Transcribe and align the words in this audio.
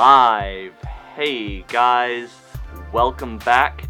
And 0.00 0.06
we 0.06 0.06
are 0.06 0.70
live. 0.70 0.72
Hey 1.14 1.62
guys, 1.68 2.30
welcome 2.90 3.38
back. 3.38 3.84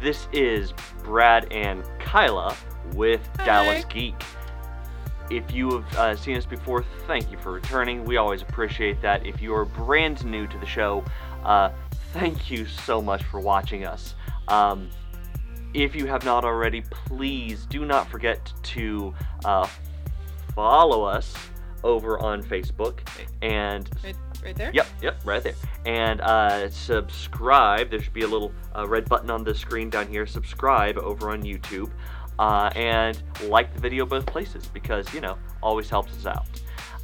This 0.00 0.28
is 0.32 0.72
Brad 1.02 1.52
and 1.52 1.82
Kyla 1.98 2.56
with 2.94 3.28
Hi. 3.38 3.46
Dallas 3.46 3.84
Geek. 3.86 4.14
If 5.28 5.52
you 5.52 5.70
have 5.70 5.96
uh, 5.96 6.16
seen 6.16 6.36
us 6.36 6.46
before, 6.46 6.84
thank 7.08 7.32
you 7.32 7.38
for 7.38 7.50
returning. 7.50 8.04
We 8.04 8.16
always 8.16 8.42
appreciate 8.42 9.00
that. 9.02 9.26
If 9.26 9.42
you 9.42 9.54
are 9.54 9.64
brand 9.64 10.24
new 10.24 10.46
to 10.46 10.58
the 10.58 10.66
show, 10.66 11.04
uh, 11.44 11.70
thank 12.12 12.48
you 12.48 12.66
so 12.66 13.02
much 13.02 13.24
for 13.24 13.40
watching 13.40 13.84
us. 13.84 14.14
Um, 14.46 14.88
if 15.74 15.96
you 15.96 16.06
have 16.06 16.24
not 16.24 16.44
already, 16.44 16.82
please 16.82 17.66
do 17.66 17.84
not 17.84 18.08
forget 18.08 18.52
to 18.62 19.12
uh, 19.44 19.68
follow 20.54 21.02
us 21.02 21.34
over 21.82 22.18
on 22.20 22.42
Facebook 22.42 23.00
and 23.42 23.90
Right, 24.46 24.54
there. 24.54 24.70
Yep, 24.72 24.86
yep, 25.02 25.20
right 25.24 25.42
there. 25.42 25.54
And 25.86 26.20
uh, 26.20 26.70
subscribe. 26.70 27.90
There 27.90 28.00
should 28.00 28.12
be 28.12 28.22
a 28.22 28.28
little 28.28 28.52
uh, 28.76 28.86
red 28.86 29.08
button 29.08 29.28
on 29.28 29.42
the 29.42 29.52
screen 29.52 29.90
down 29.90 30.06
here. 30.06 30.24
Subscribe 30.24 30.98
over 30.98 31.30
on 31.30 31.42
YouTube. 31.42 31.90
Uh, 32.38 32.70
and 32.76 33.20
like 33.46 33.74
the 33.74 33.80
video 33.80 34.06
both 34.06 34.24
places 34.24 34.68
because, 34.68 35.12
you 35.12 35.20
know, 35.20 35.36
always 35.64 35.90
helps 35.90 36.12
us 36.12 36.26
out. 36.26 36.46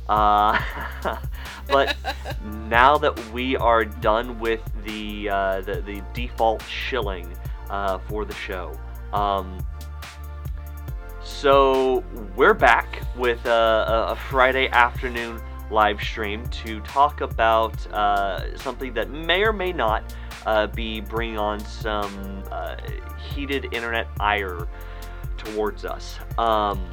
Uh, 0.09 1.19
but 1.69 1.97
now 2.69 2.97
that 2.97 3.19
we 3.33 3.57
are 3.57 3.85
done 3.85 4.39
with 4.39 4.61
the, 4.85 5.29
uh, 5.29 5.61
the, 5.63 5.81
the 5.81 6.01
default 6.15 6.63
shilling 6.63 7.29
uh, 7.71 7.99
for 7.99 8.25
the 8.25 8.35
show, 8.35 8.73
um, 9.13 9.59
so 11.25 12.05
we're 12.37 12.55
back 12.55 13.03
with 13.17 13.45
a, 13.47 13.51
a, 13.51 14.13
a 14.13 14.17
Friday 14.17 14.69
afternoon 14.69 15.41
live 15.73 16.01
stream 16.01 16.47
to 16.49 16.81
talk 16.81 17.21
about 17.21 17.87
uh, 17.93 18.57
something 18.57 18.93
that 18.95 19.11
may 19.11 19.43
or 19.43 19.53
may 19.53 19.73
not 19.73 20.15
uh, 20.47 20.67
be 20.69 21.01
bringing 21.01 21.39
on 21.39 21.61
some 21.61 22.43
uh, 22.51 22.77
heated 23.19 23.73
internet 23.73 24.07
ire 24.21 24.69
towards 25.37 25.85
us. 25.85 26.19
Um, 26.39 26.85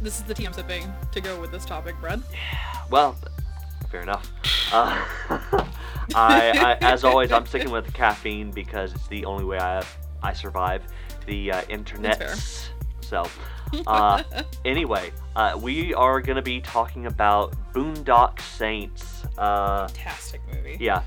This 0.00 0.18
is 0.18 0.24
the 0.24 0.34
tea 0.34 0.46
I'm 0.46 0.52
sipping 0.52 0.90
to 1.12 1.20
go 1.20 1.40
with 1.40 1.50
this 1.50 1.64
topic, 1.64 1.94
Brad. 2.00 2.22
well, 2.90 3.16
fair 3.90 4.02
enough. 4.02 4.30
Uh, 4.70 5.02
I, 6.14 6.50
I, 6.50 6.78
as 6.82 7.04
always, 7.04 7.32
I'm 7.32 7.46
sticking 7.46 7.70
with 7.70 7.90
caffeine 7.94 8.50
because 8.50 8.92
it's 8.92 9.06
the 9.08 9.24
only 9.24 9.44
way 9.44 9.58
I 9.58 9.82
I 10.22 10.34
survive 10.34 10.82
the 11.24 11.52
uh, 11.52 11.62
internet. 11.70 12.18
So, 13.00 13.24
uh, 13.86 14.22
anyway, 14.64 15.12
uh, 15.36 15.58
we 15.60 15.94
are 15.94 16.20
gonna 16.20 16.42
be 16.42 16.60
talking 16.60 17.06
about 17.06 17.54
Boondock 17.72 18.40
Saints. 18.40 19.24
Uh, 19.36 19.88
Fantastic 19.88 20.40
movie. 20.52 20.76
yeah, 20.80 21.02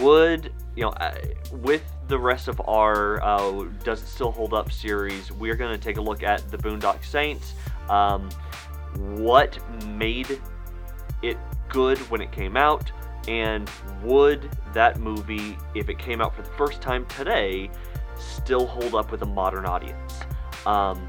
would 0.00 0.52
you 0.76 0.82
know 0.82 0.90
uh, 0.90 1.14
with 1.52 1.82
the 2.08 2.18
rest 2.18 2.48
of 2.48 2.60
our 2.68 3.22
uh, 3.22 3.64
does 3.84 4.02
it 4.02 4.06
still 4.06 4.30
hold 4.30 4.54
up 4.54 4.70
series? 4.72 5.32
We're 5.32 5.56
gonna 5.56 5.78
take 5.78 5.96
a 5.96 6.02
look 6.02 6.22
at 6.22 6.50
the 6.50 6.58
Boondock 6.58 7.04
Saints. 7.04 7.54
Um, 7.88 8.28
what 8.96 9.58
made 9.86 10.40
it 11.22 11.38
good 11.68 11.98
when 12.10 12.20
it 12.20 12.30
came 12.32 12.56
out, 12.56 12.90
and 13.28 13.70
would 14.02 14.50
that 14.74 15.00
movie, 15.00 15.56
if 15.74 15.88
it 15.88 15.98
came 15.98 16.20
out 16.20 16.34
for 16.34 16.42
the 16.42 16.50
first 16.50 16.80
time 16.80 17.06
today, 17.06 17.70
still 18.18 18.66
hold 18.66 18.94
up 18.94 19.10
with 19.10 19.22
a 19.22 19.26
modern 19.26 19.64
audience? 19.64 20.20
Um, 20.66 21.08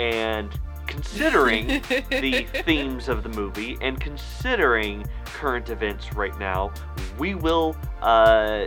and 0.00 0.58
considering 0.86 1.66
the 2.10 2.46
themes 2.64 3.08
of 3.08 3.22
the 3.22 3.28
movie 3.28 3.76
and 3.82 4.00
considering 4.00 5.04
current 5.26 5.68
events 5.68 6.14
right 6.14 6.36
now, 6.40 6.72
we 7.18 7.34
will 7.34 7.76
uh, 8.00 8.66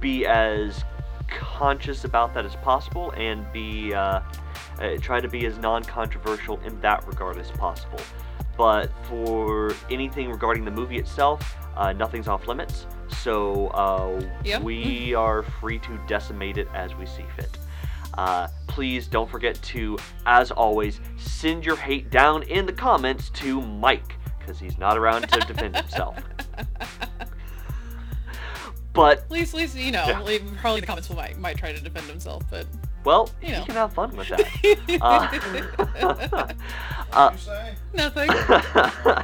be 0.00 0.26
as 0.26 0.82
conscious 1.28 2.04
about 2.04 2.32
that 2.34 2.44
as 2.44 2.56
possible 2.56 3.12
and 3.12 3.44
be 3.52 3.92
uh, 3.94 4.20
uh, 4.80 4.96
try 5.00 5.20
to 5.20 5.28
be 5.28 5.44
as 5.46 5.58
non-controversial 5.58 6.58
in 6.64 6.80
that 6.80 7.06
regard 7.06 7.36
as 7.36 7.50
possible. 7.52 8.00
But 8.56 8.90
for 9.04 9.74
anything 9.90 10.30
regarding 10.30 10.64
the 10.64 10.70
movie 10.70 10.98
itself, 10.98 11.56
uh, 11.76 11.92
nothing's 11.92 12.26
off 12.26 12.48
limits. 12.48 12.86
So 13.22 13.68
uh, 13.68 14.20
Yep. 14.44 14.62
we 14.62 15.14
are 15.14 15.42
free 15.42 15.78
to 15.80 16.00
decimate 16.06 16.56
it 16.56 16.68
as 16.74 16.94
we 16.94 17.04
see 17.06 17.24
fit. 17.36 17.56
Uh, 18.14 18.48
please 18.66 19.06
don't 19.06 19.30
forget 19.30 19.60
to, 19.62 19.96
as 20.26 20.50
always, 20.50 21.00
send 21.16 21.64
your 21.64 21.76
hate 21.76 22.10
down 22.10 22.42
in 22.44 22.66
the 22.66 22.72
comments 22.72 23.30
to 23.30 23.60
Mike, 23.60 24.14
because 24.38 24.58
he's 24.58 24.78
not 24.78 24.96
around 24.98 25.28
to 25.28 25.40
defend 25.40 25.76
himself. 25.76 26.16
But, 28.92 29.18
At 29.18 29.30
least, 29.30 29.54
at 29.54 29.58
least 29.60 29.76
you 29.76 29.92
know, 29.92 30.04
Yeah. 30.08 30.18
like, 30.18 30.42
probably 30.56 30.80
the 30.80 30.86
comments 30.86 31.08
will 31.08 31.16
might 31.16 31.38
might 31.38 31.56
try 31.56 31.72
to 31.72 31.80
defend 31.80 32.06
himself, 32.06 32.42
but 32.50 32.66
well, 33.04 33.30
You 33.40 33.46
he 33.48 33.52
know. 33.52 33.64
can 33.64 33.74
have 33.76 33.92
fun 33.92 34.14
with 34.16 34.28
that. 34.28 34.40
Uh, 35.00 36.52
uh, 37.12 37.30
you 37.32 37.38
say? 37.38 37.74
nothing. 37.94 38.26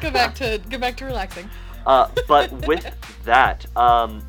go 0.01 0.11
back 0.13 0.35
to 0.37 0.61
go 0.71 0.79
back 0.79 0.97
to 0.99 1.05
relaxing. 1.05 1.51
Uh, 1.85 2.09
but 2.29 2.53
with 2.67 2.87
that, 3.25 3.67
um, 3.77 4.23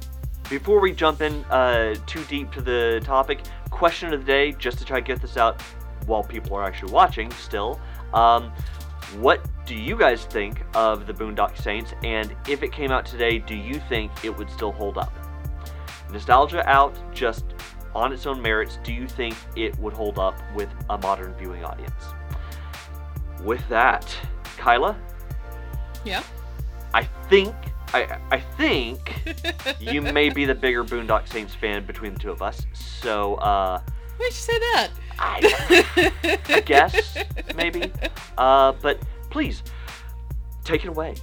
before 0.49 0.79
we 0.79 0.91
jump 0.91 1.21
in 1.21 1.43
uh, 1.45 1.93
too 2.07 2.23
deep 2.25 2.51
to 2.53 2.61
the 2.61 2.99
topic, 3.03 3.41
question 3.69 4.13
of 4.13 4.19
the 4.21 4.25
day, 4.25 4.51
just 4.53 4.77
to 4.79 4.85
try 4.85 4.99
to 4.99 5.05
get 5.05 5.21
this 5.21 5.37
out 5.37 5.61
while 6.05 6.23
people 6.23 6.55
are 6.55 6.63
actually 6.63 6.91
watching 6.91 7.31
still. 7.31 7.79
Um, 8.13 8.51
what 9.19 9.45
do 9.65 9.75
you 9.75 9.97
guys 9.97 10.25
think 10.25 10.63
of 10.75 11.07
the 11.07 11.13
Boondock 11.13 11.57
Saints? 11.61 11.93
And 12.03 12.35
if 12.47 12.63
it 12.63 12.71
came 12.71 12.91
out 12.91 13.05
today, 13.05 13.39
do 13.39 13.55
you 13.55 13.79
think 13.89 14.11
it 14.23 14.35
would 14.35 14.49
still 14.49 14.71
hold 14.71 14.97
up? 14.97 15.13
Nostalgia 16.11 16.67
out, 16.69 16.95
just 17.13 17.45
on 17.95 18.13
its 18.13 18.25
own 18.25 18.41
merits, 18.41 18.79
do 18.83 18.93
you 18.93 19.07
think 19.07 19.35
it 19.55 19.77
would 19.79 19.93
hold 19.93 20.19
up 20.19 20.39
with 20.55 20.69
a 20.89 20.97
modern 20.97 21.33
viewing 21.35 21.63
audience? 21.63 22.03
With 23.43 23.67
that, 23.69 24.15
Kyla, 24.57 24.97
Yeah. 26.03 26.23
I 26.93 27.03
think 27.29 27.53
I 27.93 28.19
I 28.31 28.39
think 28.39 29.21
you 29.79 30.01
may 30.01 30.29
be 30.29 30.45
the 30.45 30.55
bigger 30.55 30.83
Boondock 30.83 31.27
Saints 31.27 31.55
fan 31.55 31.85
between 31.85 32.13
the 32.13 32.19
two 32.19 32.31
of 32.31 32.41
us. 32.41 32.65
So 32.73 33.35
uh 33.35 33.81
Why'd 34.17 34.31
you 34.31 34.35
say 34.35 34.59
that? 34.59 34.89
I, 35.19 36.11
I 36.49 36.59
guess 36.61 37.17
maybe. 37.55 37.91
Uh 38.37 38.73
but 38.81 38.99
please 39.29 39.63
take 40.63 40.83
it 40.83 40.89
away. 40.89 41.15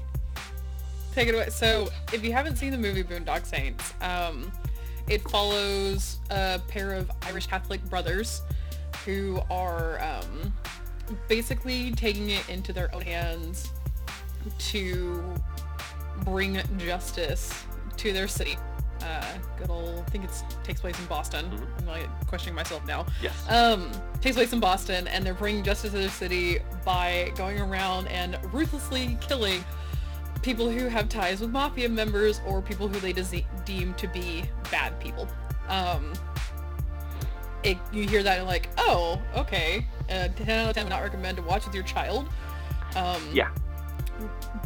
Take 1.14 1.28
it 1.28 1.34
away. 1.34 1.48
So, 1.50 1.88
if 2.12 2.25
you 2.25 2.32
haven't 2.32 2.56
seen 2.56 2.72
the 2.72 2.78
movie 2.78 3.04
Boondock 3.04 3.46
Saints, 3.46 3.94
um, 4.00 4.50
it 5.06 5.22
follows 5.31 6.19
a 6.31 6.60
pair 6.66 6.92
of 6.92 7.08
Irish 7.22 7.46
Catholic 7.46 7.84
brothers 7.84 8.42
who 9.04 9.41
are 9.48 10.00
um, 10.02 10.52
basically 11.28 11.92
taking 11.92 12.31
it 12.31 12.48
into 12.48 12.72
their 12.72 12.92
own 12.92 13.02
hands 13.02 13.70
to 14.58 15.22
bring 16.22 16.60
justice 16.78 17.52
to 17.97 18.12
their 18.12 18.28
city. 18.28 18.56
Uh, 19.02 19.25
good 19.58 19.69
old, 19.70 19.98
I 20.06 20.10
think 20.10 20.25
it 20.25 20.30
takes 20.62 20.80
place 20.80 20.98
in 20.98 21.04
Boston. 21.06 21.50
Mhm. 21.50 21.80
I'm 21.80 21.86
like 21.86 22.26
questioning 22.26 22.54
myself 22.54 22.86
now. 22.86 23.04
Yes. 23.20 23.34
Um, 23.50 23.91
takes 24.20 24.36
place 24.36 24.52
in 24.52 24.60
Boston, 24.60 25.06
and 25.08 25.26
they're 25.26 25.34
bringing 25.34 25.62
justice 25.62 25.91
to 25.92 25.98
their 25.98 26.08
city 26.08 26.60
by 26.84 27.32
going 27.36 27.60
around 27.60 28.08
and 28.08 28.38
ruthlessly 28.52 29.19
killing 29.20 29.62
people 30.43 30.70
who 30.70 30.88
have 30.88 31.08
ties 31.08 31.40
with 31.40 31.50
mafia 31.50 31.88
members 31.88 32.40
or 32.46 32.62
people 32.62 32.88
who 32.88 32.99
they 33.00 33.12
dese- 33.12 33.44
deem 33.64 33.93
to 33.94 34.06
be 34.08 34.44
bad 34.70 34.99
people. 35.00 35.28
Um, 35.69 36.12
it, 37.62 37.78
you 37.93 38.06
hear 38.06 38.22
that 38.22 38.32
and 38.38 38.43
you're 38.43 38.46
like, 38.46 38.69
oh, 38.78 39.20
okay. 39.37 39.87
Uh, 40.10 40.28
10 40.28 40.50
out 40.50 40.69
of 40.70 40.75
10 40.75 40.84
would 40.84 40.90
not 40.90 41.02
recommend 41.02 41.37
to 41.38 41.43
watch 41.43 41.64
with 41.64 41.75
your 41.75 41.84
child. 41.84 42.28
Um, 42.94 43.22
Yeah. 43.32 43.49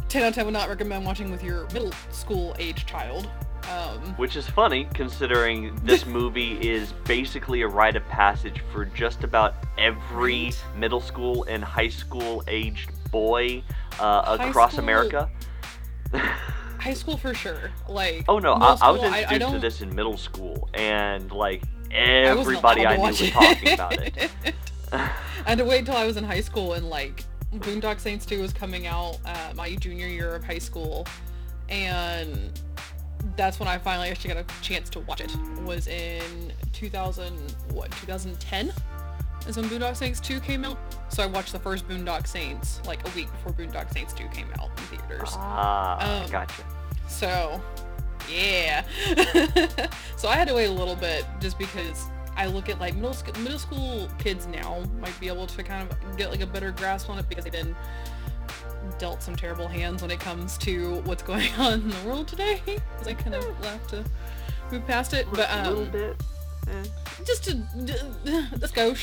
10 0.09 0.23
out 0.23 0.29
of 0.29 0.35
10 0.35 0.45
would 0.45 0.53
not 0.53 0.69
recommend 0.69 1.05
watching 1.05 1.31
with 1.31 1.43
your 1.43 1.63
middle 1.73 1.91
school 2.11 2.55
age 2.59 2.85
child. 2.85 3.29
Um, 3.69 3.99
Which 4.15 4.35
is 4.35 4.47
funny 4.49 4.87
considering 4.93 5.75
this 5.83 6.05
movie 6.17 6.53
is 6.67 6.93
basically 7.05 7.61
a 7.61 7.67
rite 7.67 7.95
of 7.95 8.07
passage 8.07 8.61
for 8.71 8.85
just 8.85 9.23
about 9.23 9.55
every 9.77 10.45
Right. 10.45 10.63
middle 10.75 11.01
school 11.01 11.43
and 11.43 11.63
high 11.63 11.89
school 11.89 12.43
aged 12.47 12.89
boy 13.11 13.61
uh, 13.99 14.37
across 14.39 14.71
school- 14.73 14.83
America. 14.83 15.29
high 16.79 16.93
school 16.93 17.17
for 17.17 17.33
sure. 17.33 17.71
Like, 17.87 18.25
Oh 18.27 18.39
no, 18.39 18.53
I, 18.53 18.57
middle 18.73 18.77
I 18.81 18.91
was 18.91 19.03
introduced 19.03 19.29
to 19.29 19.39
don't- 19.39 19.61
this 19.61 19.81
in 19.81 19.93
middle 19.93 20.17
school, 20.17 20.69
and 20.73 21.31
like 21.31 21.61
everybody 21.91 22.85
I, 22.85 22.95
knew 22.95 23.03
was 23.03 23.29
talking 23.29 23.73
about 23.73 23.93
it. 24.01 24.31
I 24.91 25.09
had 25.45 25.57
to 25.59 25.65
wait 25.65 25.79
until 25.79 25.97
I 25.97 26.05
was 26.05 26.17
in 26.17 26.23
high 26.23 26.41
school 26.41 26.73
and 26.73 26.89
like 26.89 27.23
Boondock 27.55 27.99
Saints 27.99 28.25
2 28.25 28.41
was 28.41 28.53
coming 28.53 28.85
out 28.87 29.17
uh, 29.25 29.51
my 29.55 29.75
junior 29.75 30.07
year 30.07 30.35
of 30.35 30.43
high 30.43 30.59
school 30.59 31.07
and 31.67 32.51
that's 33.35 33.59
when 33.59 33.67
I 33.67 33.77
finally 33.77 34.09
actually 34.09 34.33
got 34.33 34.43
a 34.43 34.61
chance 34.61 34.89
to 34.91 34.99
watch 35.01 35.21
it. 35.21 35.31
Was 35.63 35.87
in 35.87 36.51
2000 36.73 37.33
what 37.71 37.91
2010 37.91 38.71
is 39.47 39.57
when 39.57 39.65
Boondock 39.69 39.95
Saints 39.95 40.19
2 40.19 40.39
came 40.39 40.63
out. 40.65 40.77
So 41.09 41.23
I 41.23 41.25
watched 41.25 41.51
the 41.51 41.59
first 41.59 41.87
Boondock 41.87 42.27
Saints 42.27 42.81
like 42.85 43.05
a 43.07 43.11
week 43.15 43.31
before 43.31 43.51
Boondock 43.53 43.91
Saints 43.93 44.13
2 44.13 44.27
came 44.29 44.47
out 44.59 44.69
in 44.77 44.97
theaters. 44.97 45.29
Ah, 45.33 46.23
Um, 46.23 46.29
gotcha. 46.31 46.63
So, 47.07 47.61
yeah. 48.31 48.83
so 50.17 50.27
I 50.27 50.35
had 50.35 50.47
to 50.47 50.53
wait 50.53 50.65
a 50.67 50.71
little 50.71 50.95
bit 50.95 51.25
just 51.39 51.57
because 51.57 52.05
I 52.39 52.45
look 52.45 52.69
at 52.69 52.79
like 52.79 52.95
middle 52.95 53.13
school 53.13 53.33
middle 53.41 53.59
school 53.59 54.07
kids 54.17 54.47
now 54.47 54.81
might 55.01 55.19
be 55.19 55.27
able 55.27 55.45
to 55.45 55.61
kind 55.61 55.91
of 55.91 56.17
get 56.17 56.31
like 56.31 56.39
a 56.39 56.47
better 56.47 56.71
grasp 56.71 57.09
on 57.09 57.19
it 57.19 57.27
because 57.27 57.43
they've 57.43 57.51
been 57.51 57.75
dealt 58.97 59.21
some 59.21 59.35
terrible 59.35 59.67
hands 59.67 60.01
when 60.01 60.09
it 60.09 60.21
comes 60.21 60.57
to 60.59 61.01
what's 61.01 61.21
going 61.21 61.51
on 61.57 61.73
in 61.73 61.89
the 61.89 62.01
world 62.05 62.29
today. 62.29 62.61
Because 62.65 63.07
I 63.07 63.13
kind 63.13 63.35
of 63.35 63.43
have 63.65 63.87
to 63.87 64.05
move 64.71 64.87
past 64.87 65.13
it, 65.13 65.27
but 65.33 65.49
a 65.51 65.69
little 65.69 65.83
um, 65.83 65.91
bit. 65.91 66.23
eh. 66.69 66.83
just 67.25 67.43
to 67.43 67.61
let's 68.57 68.71
go. 68.71 68.95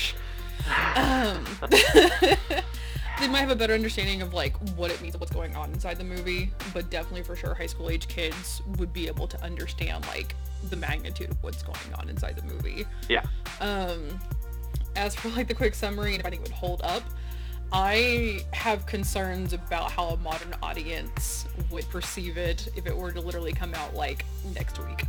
Um, 0.96 1.44
they 3.20 3.28
might 3.28 3.40
have 3.40 3.50
a 3.50 3.56
better 3.56 3.74
understanding 3.74 4.22
of 4.22 4.32
like 4.32 4.56
what 4.76 4.90
it 4.90 5.00
means 5.02 5.14
and 5.14 5.20
what's 5.20 5.32
going 5.32 5.54
on 5.54 5.72
inside 5.74 5.98
the 5.98 6.04
movie, 6.04 6.50
but 6.72 6.88
definitely 6.88 7.22
for 7.22 7.36
sure 7.36 7.52
high 7.52 7.66
school 7.66 7.90
age 7.90 8.08
kids 8.08 8.62
would 8.78 8.94
be 8.94 9.06
able 9.06 9.26
to 9.28 9.42
understand 9.42 10.06
like 10.06 10.34
the 10.70 10.76
magnitude 10.76 11.30
of 11.30 11.42
what's 11.42 11.62
going 11.62 11.78
on 11.98 12.08
inside 12.08 12.36
the 12.36 12.42
movie. 12.42 12.84
Yeah. 13.08 13.24
Um, 13.60 14.18
as 14.94 15.14
for 15.14 15.28
like 15.30 15.48
the 15.48 15.54
quick 15.54 15.74
summary 15.74 16.12
and 16.12 16.20
if 16.20 16.26
I 16.26 16.30
think 16.30 16.42
it 16.42 16.48
would 16.48 16.56
hold 16.56 16.80
up, 16.82 17.02
I 17.72 18.40
have 18.52 18.86
concerns 18.86 19.52
about 19.52 19.90
how 19.90 20.08
a 20.08 20.16
modern 20.18 20.54
audience 20.62 21.46
would 21.70 21.88
perceive 21.90 22.36
it 22.36 22.68
if 22.76 22.86
it 22.86 22.96
were 22.96 23.12
to 23.12 23.20
literally 23.20 23.52
come 23.52 23.74
out 23.74 23.94
like 23.94 24.24
next 24.54 24.78
week 24.86 25.04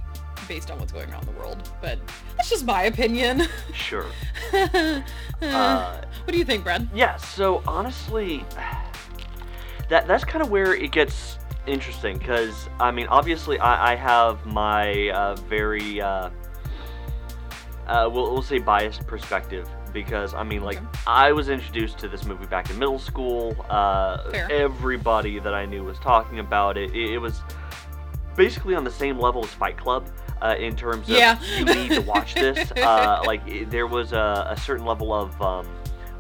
based 0.48 0.71
on 0.71 0.80
what's 0.80 0.92
going 0.92 1.13
on 1.13 1.21
in 1.21 1.33
the 1.33 1.39
world. 1.39 1.69
But 1.81 2.00
that's 2.36 2.50
just 2.50 2.65
my 2.65 2.83
opinion. 2.83 3.44
Sure. 3.74 4.06
Uh, 4.54 5.01
Uh, 5.42 6.01
what 6.24 6.31
do 6.31 6.38
you 6.39 6.44
think, 6.45 6.63
Brad? 6.63 6.89
Yeah, 6.95 7.15
so 7.18 7.62
honestly, 7.68 8.44
that 9.88 10.07
that's 10.07 10.24
kind 10.24 10.42
of 10.42 10.50
where 10.50 10.74
it 10.74 10.92
gets 10.92 11.38
interesting 11.68 12.18
because 12.18 12.69
I 12.80 12.92
mean, 12.92 13.08
obviously, 13.08 13.60
I, 13.60 13.94
I 13.94 13.96
have 13.96 14.46
my 14.46 15.10
uh, 15.10 15.36
very 15.36 16.02
uh, 16.02 16.30
uh, 17.88 18.10
we'll, 18.12 18.31
we'll 18.34 18.42
say 18.42 18.60
biased 18.60 19.06
perspective 19.08 19.69
because 19.94 20.34
I 20.34 20.44
mean, 20.44 20.64
like, 20.64 20.78
Okay. 20.78 20.88
I 21.08 21.31
was 21.31 21.50
introduced 21.50 21.98
to 22.00 22.08
this 22.08 22.25
movie 22.25 22.46
back 22.46 22.69
in 22.69 22.78
middle 22.78 23.00
school. 23.00 23.56
Uh, 23.69 24.30
Fair. 24.31 24.52
everybody 24.52 25.40
that 25.40 25.54
I 25.54 25.66
knew 25.66 25.84
was 25.84 25.98
talking 26.00 26.40
about 26.40 26.78
it. 26.78 26.92
it. 26.96 27.14
It 27.14 27.18
was 27.19 27.42
basically 28.36 28.75
on 28.75 28.84
the 28.84 28.92
same 28.92 29.18
level 29.19 29.44
as 29.44 29.52
Fight 29.52 29.78
Club. 29.78 30.08
Uh, 30.40 30.54
in 30.60 30.75
terms 30.75 31.10
of 31.10 31.16
Yeah. 31.18 31.40
you 31.58 31.66
need 31.66 31.90
to 31.90 32.02
watch 32.02 32.36
this, 32.36 32.72
uh, 32.78 33.24
like 33.25 33.42
it, 33.48 33.72
there 33.72 33.88
was 33.88 34.14
a, 34.14 34.46
a 34.52 34.56
certain 34.56 34.86
level 34.86 35.12
of 35.12 35.42
um, 35.42 35.68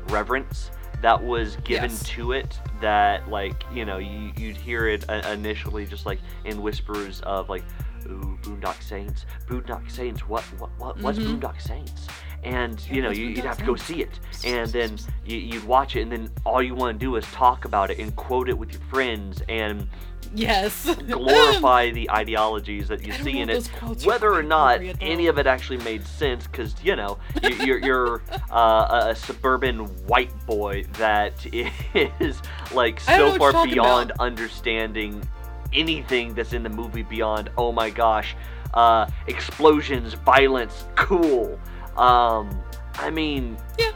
reverence 0.09 0.71
that 1.01 1.21
was 1.23 1.55
given 1.57 1.91
Yes. 1.91 2.03
to 2.09 2.31
it 2.31 2.59
that 2.81 3.29
like 3.29 3.63
you 3.73 3.85
know 3.85 3.97
you, 3.97 4.31
you'd 4.37 4.57
hear 4.57 4.87
it 4.87 5.03
initially 5.09 5.85
just 5.85 6.05
like 6.05 6.19
in 6.45 6.61
whispers 6.61 7.21
of 7.21 7.49
like 7.49 7.63
ooh 8.07 8.37
boondock 8.41 8.81
saints. 8.81 9.25
Boondock 9.47 9.89
saints. 9.91 10.27
What 10.27 10.43
what, 10.59 10.69
what 10.79 10.99
what's 11.01 11.19
Mhm. 11.19 11.39
boondock 11.39 11.61
saints? 11.61 12.07
And 12.43 12.79
you 12.89 13.01
know 13.01 13.09
you, 13.09 13.27
you'd 13.27 13.45
have 13.45 13.57
to 13.57 13.65
go 13.65 13.75
see 13.75 14.01
it. 14.01 14.19
And 14.45 14.71
then 14.71 14.97
you, 15.25 15.37
you'd 15.37 15.63
watch 15.65 15.95
it 15.95 16.01
and 16.01 16.11
then 16.11 16.31
all 16.45 16.61
you 16.61 16.75
want 16.75 16.97
to 16.97 17.05
do 17.05 17.15
is 17.15 17.25
talk 17.25 17.65
about 17.65 17.89
it 17.91 17.99
and 17.99 18.15
quote 18.15 18.47
it 18.49 18.57
with 18.57 18.71
your 18.71 18.81
friends 18.89 19.41
and 19.49 19.87
Yes. 20.35 20.93
glorify 20.95 21.91
the 21.99 22.09
ideologies 22.11 22.87
that 22.89 23.05
you 23.05 23.13
see 23.13 23.39
in 23.39 23.49
it 23.49 23.53
those 23.53 23.67
quotes 23.69 24.03
are 24.03 24.07
whether 24.07 24.33
or 24.33 24.43
not 24.43 24.81
any 25.01 25.27
of 25.27 25.37
it 25.37 25.47
actually 25.47 25.77
made 25.83 26.05
sense 26.05 26.45
because 26.47 26.73
you 26.83 26.95
know 26.95 27.17
you- 27.43 27.55
you're, 27.65 27.79
you're 27.79 28.23
uh, 28.51 29.07
a 29.09 29.15
suburban 29.15 29.85
white 30.07 30.31
boy 30.45 30.83
that 30.93 31.33
is 32.19 32.41
like 32.73 33.01
I 33.07 33.17
don't 33.17 33.37
know 33.39 33.45
so 33.45 33.51
far 33.53 33.65
beyond 33.65 34.11
about. 34.11 34.25
understanding 34.25 35.27
anything 35.73 36.33
that's 36.33 36.53
in 36.53 36.63
the 36.63 36.69
movie 36.69 37.03
beyond 37.03 37.49
oh 37.57 37.71
my 37.71 37.89
gosh 37.89 38.35
uh, 38.73 39.05
explosions 39.27 40.13
violence 40.13 40.85
cool 40.95 41.59
um, 41.97 42.49
i 42.95 43.09
mean 43.09 43.57
Yeah. 43.77 43.91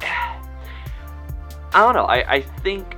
i 1.74 1.80
don't 1.80 1.94
know 1.94 2.04
i, 2.04 2.34
I 2.36 2.40
think 2.40 2.96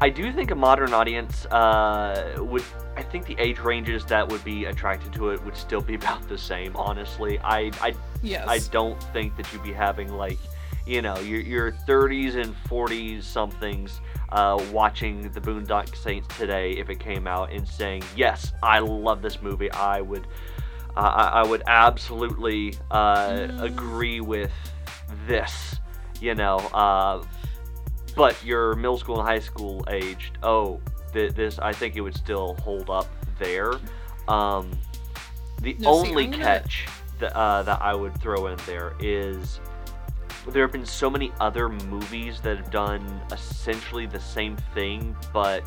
I 0.00 0.10
do 0.10 0.32
think 0.32 0.50
a 0.50 0.54
modern 0.54 0.92
audience 0.92 1.46
uh, 1.46 2.36
would. 2.38 2.62
I 2.96 3.02
think 3.02 3.26
the 3.26 3.36
age 3.38 3.58
ranges 3.58 4.04
that 4.06 4.28
would 4.28 4.44
be 4.44 4.66
attracted 4.66 5.12
to 5.14 5.30
it 5.30 5.42
would 5.44 5.56
still 5.56 5.80
be 5.80 5.94
about 6.00 6.28
the 6.28 6.38
same. 6.38 6.74
Honestly, 6.76 7.38
I 7.40 7.70
I, 7.80 7.94
yes. 8.22 8.46
I 8.46 8.58
don't 8.70 9.00
think 9.12 9.36
that 9.36 9.50
you'd 9.52 9.62
be 9.62 9.72
having 9.72 10.12
like, 10.12 10.38
you 10.86 11.00
know, 11.00 11.18
your 11.20 11.40
your 11.40 11.72
30s 11.72 12.34
and 12.36 12.54
40s 12.68 13.22
somethings 13.22 14.00
uh, 14.30 14.62
watching 14.72 15.30
the 15.32 15.40
Boondock 15.40 15.94
Saints 15.96 16.28
today 16.36 16.72
if 16.72 16.90
it 16.90 16.98
came 17.00 17.26
out 17.26 17.52
and 17.52 17.66
saying, 17.66 18.02
yes, 18.16 18.52
I 18.62 18.80
love 18.80 19.22
this 19.22 19.40
movie. 19.42 19.70
I 19.72 20.00
would. 20.00 20.26
Uh, 20.96 21.00
I, 21.00 21.40
I 21.40 21.42
would 21.44 21.62
absolutely 21.66 22.76
uh, 22.90 23.28
Mm. 23.30 23.62
agree 23.62 24.20
with 24.20 24.52
this. 25.26 25.76
You 26.20 26.34
know, 26.36 26.56
uh, 26.72 27.24
but 28.16 28.36
you're 28.44 28.74
middle 28.74 28.98
school 28.98 29.18
and 29.20 29.28
high 29.28 29.38
school 29.40 29.84
aged. 29.90 30.38
Oh, 30.42 30.80
th- 31.12 31.32
this 31.34 31.58
I 31.58 31.72
think 31.72 31.96
it 31.96 32.00
would 32.00 32.16
still 32.16 32.54
hold 32.62 32.90
up 32.90 33.06
there. 33.38 33.74
Um, 34.28 34.70
the 35.60 35.74
No, 35.78 35.90
only 35.90 36.24
I'm 36.24 36.30
gonna- 36.32 36.44
catch 36.44 36.86
that 37.18 37.34
uh, 37.36 37.62
that 37.62 37.80
I 37.80 37.94
would 37.94 38.20
throw 38.20 38.46
in 38.48 38.58
there 38.66 38.94
is 39.00 39.60
there 40.48 40.62
have 40.62 40.72
been 40.72 40.84
so 40.84 41.08
many 41.08 41.32
other 41.40 41.68
movies 41.70 42.40
that 42.42 42.58
have 42.58 42.70
done 42.70 43.20
essentially 43.32 44.04
the 44.06 44.20
same 44.20 44.56
thing, 44.74 45.16
but 45.32 45.64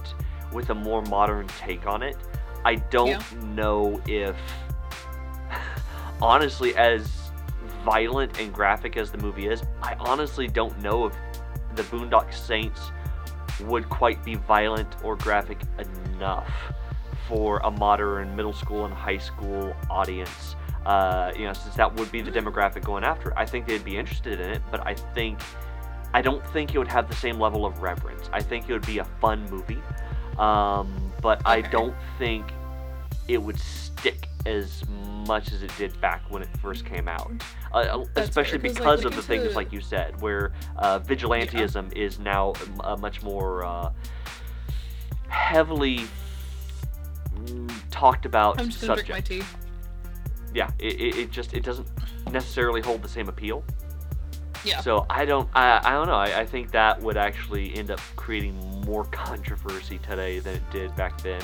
with 0.53 0.69
a 0.69 0.75
more 0.75 1.01
modern 1.03 1.47
take 1.59 1.87
on 1.87 2.03
it. 2.03 2.15
I 2.63 2.75
don't 2.75 3.09
Yeah. 3.09 3.21
know 3.55 3.99
if, 4.07 4.35
honestly, 6.21 6.75
as 6.75 7.31
violent 7.83 8.39
and 8.39 8.53
graphic 8.53 8.97
as 8.97 9.11
the 9.11 9.17
movie 9.19 9.47
is, 9.47 9.63
I 9.81 9.95
honestly 9.99 10.47
don't 10.47 10.77
know 10.81 11.05
if 11.05 11.13
the 11.77 11.83
Boondock 11.83 12.33
Saints 12.33 12.91
would 13.61 13.87
quite 13.89 14.23
be 14.23 14.35
violent 14.35 14.95
or 15.03 15.15
graphic 15.15 15.59
enough 15.79 16.51
for 17.27 17.59
a 17.59 17.71
modern 17.71 18.35
middle 18.35 18.53
school 18.53 18.85
and 18.85 18.93
high 18.93 19.17
school 19.17 19.75
audience. 19.89 20.55
Uh, 20.85 21.31
you 21.35 21.45
know, 21.45 21.53
since 21.53 21.75
that 21.75 21.93
would 21.95 22.11
be 22.11 22.21
the 22.21 22.31
demographic 22.31 22.83
going 22.83 23.03
after 23.03 23.29
it, 23.29 23.35
I 23.37 23.45
think 23.45 23.67
they'd 23.67 23.83
be 23.83 23.97
interested 23.97 24.39
in 24.39 24.49
it. 24.49 24.61
But 24.71 24.85
I 24.85 24.93
think, 24.93 25.39
I 26.13 26.21
don't 26.21 26.45
think 26.47 26.73
it 26.73 26.77
would 26.77 26.87
have 26.87 27.07
the 27.07 27.15
same 27.15 27.39
level 27.39 27.65
of 27.65 27.81
reverence. 27.81 28.29
I 28.31 28.41
think 28.41 28.69
it 28.69 28.73
would 28.73 28.85
be 28.85 28.99
a 28.99 29.05
fun 29.05 29.49
movie, 29.49 29.81
um, 30.39 31.11
but 31.21 31.41
I 31.45 31.61
don't 31.61 31.95
think 32.17 32.51
it 33.27 33.41
would 33.41 33.59
stick 33.59 34.26
as 34.47 34.83
much 35.27 35.51
as 35.51 35.61
it 35.61 35.71
did 35.77 35.99
back 35.99 36.21
when 36.29 36.41
it 36.41 36.49
first 36.61 36.85
came 36.85 37.07
out. 37.07 37.31
Uh, 37.73 38.05
That's 38.13 38.29
especially 38.29 38.59
fair, 38.59 38.69
'cause, 38.69 38.79
like, 38.79 38.83
because 38.99 39.05
of 39.05 39.15
the 39.15 39.21
things 39.21 39.55
like 39.55 39.73
you 39.73 39.81
said, 39.81 40.19
where 40.21 40.53
uh, 40.77 40.99
vigilantism 40.99 41.91
is 41.93 42.17
now 42.19 42.53
a 42.83 42.95
much 42.95 43.21
more 43.23 43.65
uh, 43.65 43.91
heavily 45.27 46.05
talked 47.91 48.25
about 48.25 48.59
I'm 48.59 48.67
just 48.69 48.81
gonna 48.81 48.97
subject. 48.97 49.27
drink 49.27 49.41
my 49.41 49.43
tea. 49.45 50.51
Yeah, 50.53 50.69
it, 50.79 50.93
it, 50.99 51.15
it 51.17 51.31
just 51.31 51.53
it 51.53 51.63
doesn't 51.63 51.87
necessarily 52.31 52.81
hold 52.81 53.03
the 53.03 53.09
same 53.09 53.27
appeal. 53.29 53.63
Yeah. 54.63 54.81
So 54.81 55.05
I 55.09 55.25
don't 55.25 55.47
I, 55.53 55.79
I 55.83 55.91
don't 55.91 56.07
know. 56.07 56.13
I, 56.15 56.39
I 56.39 56.45
think 56.45 56.71
that 56.71 56.99
would 57.01 57.17
actually 57.17 57.75
end 57.75 57.91
up 57.91 57.99
creating 58.15 58.55
more 58.85 59.03
controversy 59.11 59.99
today 59.99 60.39
than 60.39 60.55
it 60.55 60.71
did 60.71 60.95
back 60.95 61.21
then. 61.21 61.41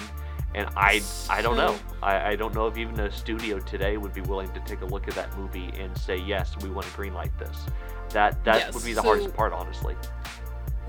And 0.56 0.70
I 0.76 1.02
I 1.30 1.42
don't 1.42 1.58
know. 1.58 1.76
I, 2.02 2.32
I 2.32 2.36
don't 2.36 2.54
know 2.54 2.68
if 2.68 2.78
even 2.78 3.00
a 3.00 3.12
studio 3.12 3.60
today 3.60 3.98
would 3.98 4.14
be 4.14 4.22
willing 4.22 4.52
to 4.54 4.60
take 4.62 4.82
a 4.82 4.86
look 4.86 5.08
at 5.08 5.16
that 5.16 5.36
movie 5.38 5.72
and 5.80 5.98
say 5.98 6.18
yes, 6.18 6.56
we 6.62 6.70
want 6.70 6.86
to 6.88 6.94
greenlight 6.94 7.36
this. 7.40 7.58
That 8.10 8.44
that 8.46 8.58
Yes, 8.58 8.74
would 8.76 8.84
be 8.84 8.94
the 8.94 9.02
so- 9.02 9.08
hardest 9.08 9.34
part, 9.34 9.54
honestly. 9.54 9.96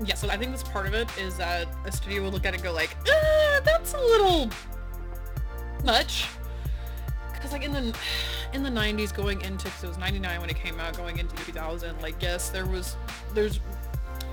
Yeah, 0.03 0.15
so 0.15 0.29
I 0.29 0.35
think 0.37 0.51
that's 0.51 0.61
part 0.63 0.87
of 0.87 0.93
it 0.93 1.07
is 1.17 1.37
that 1.37 1.67
a 1.85 1.91
studio 1.91 2.23
would 2.23 2.33
look 2.33 2.45
at 2.45 2.53
it 2.53 2.57
and 2.57 2.63
go 2.63 2.73
like, 2.73 2.95
uh, 3.09 3.61
that's 3.61 3.93
a 3.93 3.97
little 3.97 4.49
much. 5.83 6.27
Because 7.33 7.51
like 7.53 7.63
in 7.63 7.71
the 7.71 7.95
in 8.53 8.61
the 8.63 8.69
90s 8.69 9.13
going 9.15 9.41
into, 9.41 9.65
because 9.65 9.83
it 9.83 9.87
was 9.87 9.97
99 9.97 10.41
when 10.41 10.49
it 10.49 10.55
came 10.57 10.79
out, 10.79 10.97
going 10.97 11.17
into 11.17 11.35
2000, 11.45 12.01
like 12.01 12.21
yes, 12.21 12.49
there 12.49 12.65
was, 12.65 12.97
there's, 13.33 13.59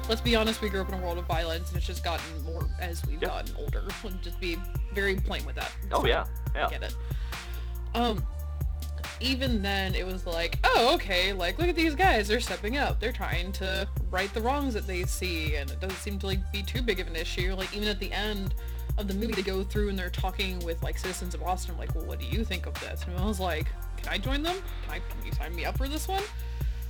let's 0.08 0.20
be 0.20 0.34
honest, 0.36 0.60
we 0.60 0.68
grew 0.68 0.80
up 0.80 0.88
in 0.88 0.94
a 0.94 0.98
world 1.02 1.18
of 1.18 1.26
violence 1.26 1.68
and 1.68 1.76
it's 1.78 1.86
just 1.86 2.02
gotten 2.04 2.42
more 2.44 2.68
as 2.80 3.04
we've 3.06 3.20
Yeah. 3.22 3.28
gotten 3.28 3.54
older. 3.56 3.84
We'll 4.02 4.12
just 4.22 4.40
be 4.40 4.56
very 4.92 5.16
plain 5.16 5.44
with 5.44 5.56
that. 5.56 5.70
Oh 5.90 5.98
fine. 6.00 6.08
yeah, 6.08 6.24
yeah. 6.54 6.66
I 6.66 6.70
get 6.70 6.82
it. 6.82 6.96
Um, 7.94 8.24
even 9.20 9.62
then, 9.62 9.94
it 9.94 10.04
was 10.04 10.26
like, 10.26 10.58
oh, 10.64 10.94
okay, 10.94 11.32
like, 11.32 11.56
look 11.58 11.68
at 11.68 11.76
these 11.76 11.94
guys, 11.94 12.26
they're 12.26 12.40
stepping 12.40 12.76
up, 12.76 12.98
they're 12.98 13.12
trying 13.12 13.52
to 13.52 13.86
right 14.10 14.32
the 14.34 14.40
wrongs 14.40 14.74
that 14.74 14.86
they 14.86 15.04
see, 15.04 15.54
and 15.54 15.70
it 15.70 15.78
doesn't 15.80 15.98
seem 15.98 16.18
to, 16.18 16.26
like, 16.26 16.40
be 16.52 16.60
too 16.62 16.82
big 16.82 16.98
of 16.98 17.06
an 17.06 17.14
issue. 17.14 17.54
Like, 17.54 17.72
even 17.76 17.86
at 17.86 18.00
the 18.00 18.12
end 18.12 18.54
of 18.98 19.06
the 19.06 19.14
movie, 19.14 19.32
they 19.32 19.42
go 19.42 19.62
through 19.62 19.90
and 19.90 19.98
they're 19.98 20.10
talking 20.10 20.58
with, 20.60 20.82
like, 20.82 20.98
citizens 20.98 21.34
of 21.34 21.40
Boston, 21.40 21.76
like, 21.78 21.94
well, 21.94 22.04
what 22.04 22.18
do 22.18 22.26
you 22.26 22.44
think 22.44 22.66
of 22.66 22.74
this? 22.80 23.04
And 23.06 23.16
I 23.16 23.24
was 23.24 23.38
like, 23.38 23.66
can 23.96 24.08
I 24.08 24.18
join 24.18 24.42
them? 24.42 24.56
Can 24.86 24.94
I, 24.94 24.98
can 24.98 25.24
you 25.24 25.30
sign 25.32 25.54
me 25.54 25.64
up 25.66 25.78
for 25.78 25.86
this 25.86 26.08
one? 26.08 26.22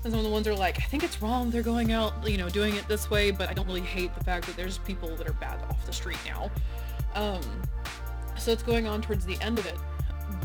And 0.05 0.13
some 0.13 0.19
of 0.19 0.25
the 0.25 0.31
ones 0.31 0.49
are 0.49 0.55
like, 0.55 0.79
I 0.79 0.85
think 0.85 1.05
it's 1.05 1.23
wrong 1.23 1.51
they're 1.51 1.63
going 1.63 1.93
out, 1.93 2.29
you 2.29 2.37
know, 2.37 2.49
doing 2.49 2.75
it 2.75 2.89
this 2.89 3.09
way, 3.11 3.31
but 3.31 3.49
I 3.49 3.55
don't 3.55 3.67
really 3.67 3.83
hate 3.83 4.15
the 4.15 4.25
fact 4.25 4.47
that 4.47 4.57
there's 4.57 4.79
people 4.79 5.15
that 5.17 5.29
are 5.29 5.35
bad 5.35 5.61
off 5.71 5.85
the 5.87 5.93
street 5.93 6.19
now. 6.27 6.51
Um, 7.15 7.41
so 8.37 8.51
it's 8.51 8.63
going 8.63 8.87
on 8.87 9.01
towards 9.03 9.25
the 9.25 9.41
end 9.41 9.59
of 9.59 9.67
it. 9.67 9.77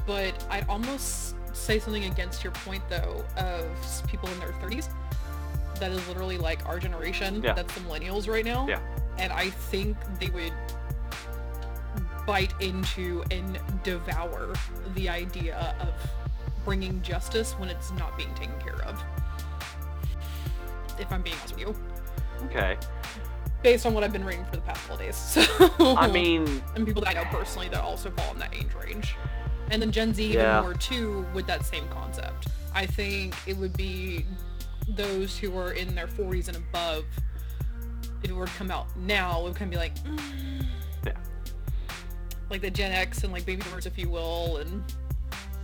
But 0.05 0.45
I'd 0.49 0.67
almost 0.69 1.35
say 1.53 1.79
something 1.79 2.05
against 2.05 2.43
your 2.43 2.53
point 2.53 2.83
though 2.87 3.25
of 3.35 4.07
people 4.07 4.29
in 4.29 4.39
their 4.39 4.51
30s. 4.53 4.89
That 5.79 5.91
is 5.91 6.07
literally 6.07 6.37
like 6.37 6.65
our 6.67 6.79
generation. 6.79 7.41
Yeah. 7.43 7.53
That's 7.53 7.73
the 7.73 7.81
millennials 7.81 8.27
right 8.27 8.45
now. 8.45 8.67
Yeah. 8.67 8.79
And 9.17 9.33
I 9.33 9.49
think 9.49 9.97
they 10.19 10.29
would 10.29 10.53
bite 12.27 12.53
into 12.61 13.23
and 13.31 13.59
devour 13.83 14.53
the 14.93 15.09
idea 15.09 15.75
of 15.79 15.93
bringing 16.65 17.01
justice 17.01 17.53
when 17.53 17.69
it's 17.69 17.91
not 17.91 18.15
being 18.17 18.33
taken 18.35 18.59
care 18.59 18.81
of. 18.83 19.01
If 20.99 21.11
I'm 21.11 21.21
being 21.21 21.35
honest 21.39 21.55
with 21.55 21.61
you, 21.67 21.75
Okay. 22.45 22.77
based 23.63 23.85
on 23.85 23.93
what 23.93 24.03
I've 24.03 24.13
been 24.13 24.23
reading 24.25 24.45
for 24.45 24.51
the 24.57 24.61
past 24.61 24.81
couple 24.81 24.97
days. 24.97 25.15
So 25.15 25.43
I 25.79 26.07
mean, 26.09 26.61
and 26.75 26.85
people 26.85 27.01
that 27.03 27.15
I 27.15 27.21
know 27.21 27.27
personally 27.29 27.69
that 27.69 27.81
also 27.81 28.11
fall 28.11 28.31
in 28.33 28.39
that 28.39 28.53
age 28.53 28.67
range. 28.79 29.15
And 29.71 29.81
then 29.81 29.91
Gen 29.91 30.13
Z 30.13 30.23
even 30.23 30.61
more 30.61 30.73
too 30.73 31.25
with 31.33 31.45
that 31.47 31.65
same 31.65 31.87
concept. 31.89 32.47
I 32.73 32.85
think 32.85 33.35
it 33.47 33.57
would 33.57 33.75
be 33.75 34.25
those 34.87 35.37
who 35.37 35.57
are 35.57 35.71
in 35.71 35.93
their 35.95 36.07
40s 36.07 36.47
and 36.47 36.57
above. 36.57 37.03
If 38.23 38.29
it 38.29 38.33
were 38.35 38.45
to 38.45 38.51
come 38.53 38.71
out 38.71 38.87
now, 38.97 39.41
it 39.41 39.43
would 39.43 39.55
kind 39.55 39.67
of 39.67 39.71
be 39.71 39.77
like, 39.77 39.95
mm. 40.03 40.65
Yeah. 41.05 41.11
like 42.49 42.61
the 42.61 42.71
Gen 42.71 42.91
X 42.91 43.23
and 43.23 43.33
like 43.33 43.45
baby 43.45 43.61
boomers, 43.63 43.85
if 43.85 43.97
you 43.97 44.09
will, 44.09 44.57
and 44.57 44.83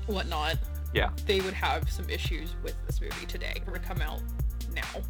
whatnot. 0.08 0.58
yeah. 0.94 1.12
They 1.26 1.40
would 1.42 1.54
have 1.54 1.90
some 1.90 2.10
issues 2.10 2.56
with 2.64 2.76
this 2.86 3.00
movie 3.00 3.26
today. 3.28 3.54
If 3.56 3.62
it 3.64 3.68
were 3.68 3.78
to 3.78 3.80
come 3.80 4.02
out 4.02 4.22
now. 4.74 5.02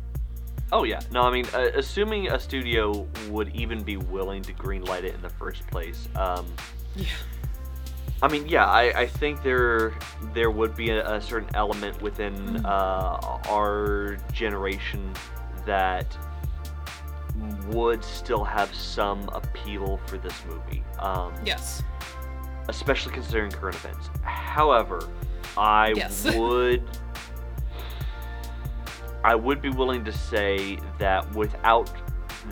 Oh 0.74 0.84
yeah. 0.84 1.00
No, 1.12 1.22
I 1.22 1.32
mean, 1.32 1.46
uh, 1.54 1.70
assuming 1.76 2.30
a 2.30 2.40
studio 2.40 3.08
would 3.30 3.56
even 3.56 3.84
be 3.84 3.98
willing 3.98 4.42
to 4.42 4.54
greenlight 4.54 5.04
it 5.04 5.14
in 5.14 5.22
the 5.22 5.30
first 5.30 5.66
place. 5.68 6.08
Um, 6.16 6.48
Yeah. 6.96 7.06
I 8.24 8.28
mean, 8.30 8.48
yeah, 8.48 8.66
I, 8.66 9.02
I 9.02 9.06
think 9.08 9.44
there 9.44 9.94
there 10.34 10.50
would 10.50 10.76
be 10.76 10.90
a, 10.90 11.16
a 11.16 11.22
certain 11.22 11.50
element 11.56 12.02
within 12.02 12.34
Mhm. 12.36 12.66
uh, 12.66 13.52
our 13.52 14.18
generation 14.32 15.14
that 15.66 16.18
would 17.68 18.04
still 18.04 18.44
have 18.44 18.74
some 18.74 19.28
appeal 19.34 20.00
for 20.08 20.18
this 20.18 20.34
movie. 20.48 20.84
Um, 21.00 21.34
Yes. 21.46 21.84
especially 22.70 23.12
considering 23.14 23.52
current 23.52 23.76
events. 23.76 24.10
However, 24.24 25.08
I 25.58 25.90
Yes. 25.96 26.26
would 26.36 26.82
I 29.24 29.36
would 29.36 29.62
be 29.62 29.70
willing 29.70 30.04
to 30.06 30.12
say 30.12 30.78
that 31.00 31.34
without 31.36 31.92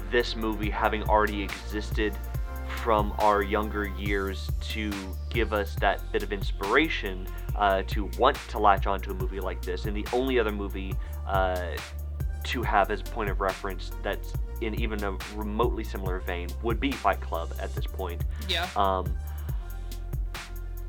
this 0.10 0.36
movie 0.36 0.70
having 0.70 1.04
already 1.04 1.42
existed 1.44 2.18
from 2.78 3.14
our 3.20 3.42
younger 3.42 3.88
years 3.88 4.50
to 4.62 4.92
give 5.30 5.54
us 5.54 5.76
that 5.76 6.10
bit 6.12 6.24
of 6.24 6.32
inspiration 6.32 7.28
uh, 7.56 7.84
to 7.84 8.10
want 8.18 8.38
to 8.50 8.58
latch 8.58 8.88
onto 8.88 9.12
a 9.12 9.14
movie 9.14 9.40
like 9.40 9.62
this, 9.62 9.86
and 9.86 9.96
the 9.96 10.06
only 10.14 10.40
other 10.40 10.52
movie 10.52 10.96
uh, 11.28 11.72
to 12.44 12.64
have 12.64 12.90
as 12.90 13.02
a 13.02 13.04
point 13.04 13.30
of 13.30 13.42
reference 13.42 13.92
that's 14.02 14.34
in 14.62 14.80
even 14.80 15.04
a 15.04 15.12
remotely 15.36 15.84
similar 15.84 16.20
vein 16.20 16.48
would 16.64 16.80
be 16.80 16.92
Fight 16.92 17.20
Club 17.20 17.54
at 17.60 17.74
this 17.76 17.86
point. 17.86 18.24
Yeah. 18.48 18.68
Um, 18.76 19.14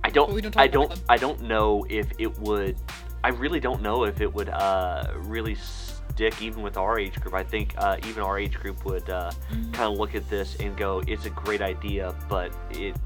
I 0.04 0.10
don't. 0.10 0.32
We 0.32 0.40
don't 0.40 0.56
I 0.56 0.66
don't. 0.66 1.00
I 1.08 1.16
don't 1.16 1.42
know 1.42 1.86
if 1.88 2.10
it 2.18 2.38
would. 2.38 2.76
I 3.24 3.28
really 3.28 3.60
don't 3.60 3.82
know 3.82 4.04
if 4.04 4.20
it 4.20 4.32
would 4.32 4.48
uh, 4.48 5.12
really 5.16 5.54
stick 5.54 6.40
even 6.42 6.62
with 6.62 6.76
our 6.76 6.98
age 6.98 7.20
group. 7.20 7.34
I 7.34 7.44
think 7.44 7.74
uh, 7.78 7.96
even 8.06 8.22
our 8.22 8.38
age 8.38 8.58
group 8.58 8.84
would 8.84 9.08
uh, 9.08 9.30
Mhm. 9.50 9.72
kind 9.72 9.92
of 9.92 9.98
look 9.98 10.14
at 10.14 10.28
this 10.28 10.56
and 10.56 10.76
go, 10.76 11.02
"It's 11.06 11.24
a 11.26 11.30
great 11.30 11.62
idea, 11.62 12.14
but 12.28 12.52
it 12.70 12.96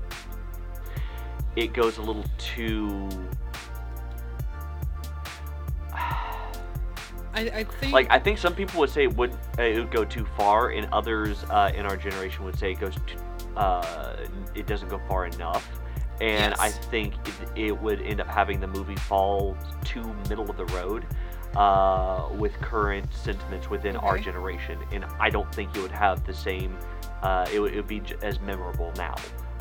it 1.54 1.72
goes 1.72 1.98
a 1.98 2.02
little 2.02 2.24
too." 2.38 3.08
I, 5.92 7.40
I 7.54 7.64
think 7.64 7.92
Like 7.92 8.06
I 8.10 8.18
think 8.18 8.38
some 8.38 8.54
people 8.54 8.80
would 8.80 8.88
say 8.88 9.02
it 9.04 9.14
would 9.16 9.32
uh, 9.58 9.62
it 9.62 9.78
would 9.78 9.90
go 9.90 10.04
too 10.04 10.24
far, 10.38 10.70
and 10.70 10.88
others 10.92 11.44
uh, 11.50 11.70
in 11.74 11.84
our 11.84 11.96
generation 11.96 12.44
would 12.46 12.58
say 12.58 12.72
it 12.72 12.80
goes 12.80 12.94
too, 13.06 13.18
uh, 13.56 14.16
it 14.54 14.66
doesn't 14.66 14.88
go 14.88 14.98
far 15.06 15.26
enough. 15.26 15.68
And 16.20 16.54
I 16.54 16.70
think 16.70 17.14
it, 17.28 17.34
it 17.68 17.82
would 17.82 18.00
end 18.02 18.20
up 18.20 18.26
having 18.28 18.58
the 18.60 18.66
movie 18.66 18.96
fall 18.96 19.56
to 19.86 20.02
middle 20.28 20.48
of 20.50 20.56
the 20.56 20.64
road 20.66 21.06
uh, 21.56 22.28
with 22.32 22.52
current 22.60 23.06
sentiments 23.14 23.70
within 23.70 23.96
our 23.96 24.18
generation, 24.18 24.78
and 24.92 25.04
I 25.20 25.30
don't 25.30 25.52
think 25.54 25.74
it 25.76 25.80
would 25.82 25.90
have 25.92 26.24
the 26.26 26.34
same. 26.34 26.76
Uh, 27.22 27.46
it, 27.52 27.60
would, 27.60 27.72
it 27.72 27.76
would 27.76 27.86
be 27.88 28.00
j- 28.00 28.16
as 28.22 28.40
memorable 28.40 28.92
now. 28.96 29.14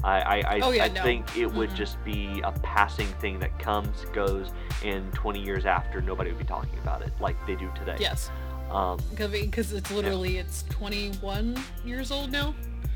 I, 0.04 0.20
I, 0.22 0.36
I, 0.56 0.60
Oh, 0.62 0.72
yeah, 0.72 0.84
I 0.86 0.88
no. 0.90 1.02
think 1.04 1.36
it 1.38 1.48
would 1.52 1.70
Mhm. 1.72 1.76
just 1.76 2.04
be 2.04 2.42
a 2.44 2.52
passing 2.52 3.08
thing 3.22 3.40
that 3.40 3.58
comes, 3.60 4.06
goes, 4.14 4.52
and 4.84 5.12
20 5.14 5.40
years 5.42 5.66
after, 5.66 6.02
nobody 6.02 6.30
would 6.32 6.38
be 6.40 6.44
talking 6.46 6.78
about 6.80 7.02
it 7.02 7.12
like 7.20 7.36
they 7.48 7.56
do 7.56 7.72
today. 7.76 7.96
yes. 8.00 8.30
Um, 8.70 9.00
because 9.16 9.72
it's 9.74 9.90
literally 9.92 10.38
it's 10.38 10.64
21 10.70 11.56
years 11.86 12.12
old 12.12 12.32
now 12.32 12.54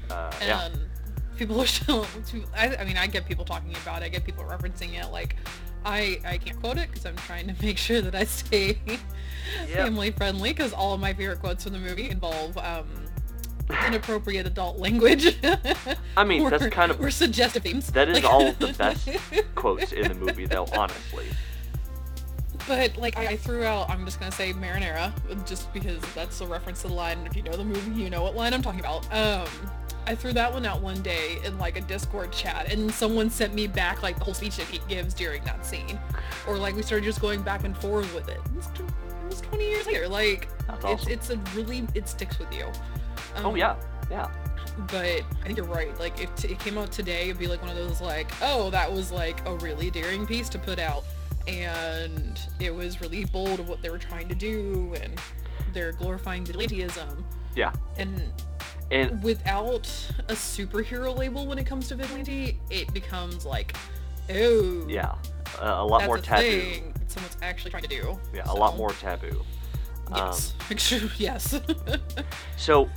uh, 0.09 0.31
and 0.41 0.47
yeah. 0.49 0.69
People 1.39 1.59
are 1.61 1.65
still 1.65 2.05
I, 2.55 2.75
I 2.75 2.83
mean 2.83 2.97
i 2.97 3.07
get 3.07 3.25
people 3.25 3.45
talking 3.45 3.73
about 3.77 4.01
it 4.01 4.05
i 4.05 4.09
get 4.09 4.25
people 4.25 4.43
referencing 4.43 4.93
it 5.01 5.09
like 5.11 5.37
i 5.85 6.19
i 6.25 6.37
can't 6.37 6.59
quote 6.59 6.77
it 6.77 6.89
because 6.89 7.05
i'm 7.05 7.15
trying 7.15 7.47
to 7.47 7.55
make 7.65 7.77
sure 7.77 8.01
that 8.01 8.13
i 8.13 8.25
stay 8.25 8.77
family 9.73 10.11
friendly 10.11 10.49
because 10.51 10.73
all 10.73 10.93
of 10.93 10.99
my 10.99 11.13
favorite 11.13 11.39
quotes 11.39 11.63
from 11.63 11.73
the 11.73 11.79
movie 11.79 12.09
involve 12.09 12.57
um 12.57 12.87
inappropriate 13.87 14.45
adult 14.47 14.77
language 14.77 15.37
I 16.17 16.23
mean, 16.23 16.41
or, 16.41 16.49
that's 16.49 16.67
kind 16.67 16.91
of 16.91 16.99
or 16.99 17.11
suggestive 17.11 17.63
themes 17.63 17.87
that 17.91 18.09
is 18.09 18.15
Like- 18.15 18.25
all 18.25 18.51
the 18.53 18.73
best 18.77 19.07
quotes 19.55 19.91
in 19.91 20.07
the 20.07 20.15
movie, 20.15 20.47
though. 20.47 20.65
Honestly, 20.75 21.27
But 22.67 22.97
like 22.97 23.15
I 23.15 23.27
I 23.27 23.37
threw 23.37 23.63
out, 23.63 23.87
I'm 23.89 24.03
just 24.05 24.19
gonna 24.19 24.31
say 24.31 24.53
marinara, 24.53 25.13
just 25.47 25.71
because 25.71 26.01
that's 26.15 26.41
a 26.41 26.47
reference 26.47 26.81
to 26.81 26.87
the 26.87 26.95
line. 26.95 27.19
And 27.19 27.27
if 27.27 27.35
you 27.35 27.43
know 27.43 27.51
the 27.53 27.63
movie, 27.63 28.01
you 28.01 28.09
know 28.09 28.23
what 28.23 28.35
line 28.35 28.55
I'm 28.55 28.63
talking 28.63 28.79
about. 28.79 29.05
Um, 29.13 29.47
I 30.09 30.15
threw 30.15 30.33
that 30.33 30.51
one 30.51 30.65
out 30.65 30.81
one 30.81 30.99
day 31.03 31.37
in 31.45 31.59
like 31.59 31.77
a 31.77 31.81
Discord 31.81 32.31
chat, 32.31 32.73
and 32.73 32.91
someone 32.91 33.29
sent 33.29 33.53
me 33.53 33.67
back 33.67 34.01
like 34.01 34.17
the 34.17 34.25
whole 34.25 34.33
speech 34.33 34.57
that 34.57 34.65
he 34.65 34.79
gives 34.89 35.13
during 35.13 35.43
that 35.43 35.63
scene, 35.63 35.99
or 36.47 36.57
like 36.57 36.75
we 36.75 36.81
started 36.81 37.05
just 37.05 37.21
going 37.21 37.43
back 37.43 37.63
and 37.63 37.77
forth 37.77 38.11
with 38.15 38.27
it. 38.27 38.39
It 38.43 38.55
was, 38.55 38.65
tw- 38.73 38.79
it 38.79 39.29
was 39.29 39.41
20 39.41 39.69
years 39.69 39.85
later. 39.85 40.07
Like 40.07 40.49
that's 40.65 41.05
it's 41.05 41.29
it's 41.29 41.29
a 41.29 41.37
really 41.55 41.87
it 41.93 42.09
sticks 42.09 42.39
with 42.39 42.51
you. 42.51 42.65
Um, 43.35 43.45
oh 43.45 43.55
yeah, 43.55 43.75
yeah. 44.09 44.31
but 44.87 45.05
I 45.05 45.43
think 45.43 45.57
you're 45.57 45.67
right. 45.67 45.97
Like 45.99 46.19
if 46.19 46.33
t- 46.35 46.47
it 46.47 46.59
came 46.59 46.79
out 46.79 46.91
today, 46.91 47.25
it'd 47.25 47.37
be 47.37 47.45
like 47.45 47.61
one 47.61 47.69
of 47.69 47.77
those 47.77 48.01
like, 48.01 48.31
oh, 48.41 48.71
that 48.71 48.91
was 48.91 49.11
like 49.11 49.47
a 49.47 49.57
really 49.57 49.91
daring 49.91 50.25
piece 50.25 50.49
to 50.49 50.57
put 50.57 50.79
out, 50.79 51.03
and 51.47 52.39
it 52.59 52.73
was 52.73 52.99
really 52.99 53.25
bold 53.25 53.59
of 53.59 53.69
what 53.69 53.83
they 53.83 53.91
were 53.91 53.99
trying 53.99 54.27
to 54.27 54.33
do, 54.33 54.95
and 55.03 55.21
they're 55.71 55.91
glorifying 55.91 56.43
vigilantism. 56.43 57.23
Yeah. 57.55 57.73
And 57.97 58.23
And 58.91 59.21
without 59.21 59.87
a 60.27 60.33
superhero 60.33 61.15
label 61.15 61.45
when 61.45 61.59
it 61.59 61.65
comes 61.65 61.87
to 61.89 61.95
vigilante, 61.95 62.59
it 62.69 62.91
becomes 62.93 63.45
like, 63.45 63.75
oh, 64.31 64.85
yeah, 64.87 65.15
uh, 65.61 65.75
a 65.77 65.85
lot 65.85 66.05
more 66.05 66.17
a 66.17 66.21
taboo. 66.21 66.41
thing 66.41 66.93
someone's 67.07 67.37
actually 67.41 67.71
trying 67.71 67.83
to 67.83 67.89
do. 67.89 68.19
Yeah, 68.33 68.43
a 68.45 68.53
lot 68.53 68.77
more 68.77 68.91
taboo. 68.91 69.43
Um, 70.11 70.33
Yes. 70.69 70.93
yes. 71.17 71.59
So, 72.57 72.89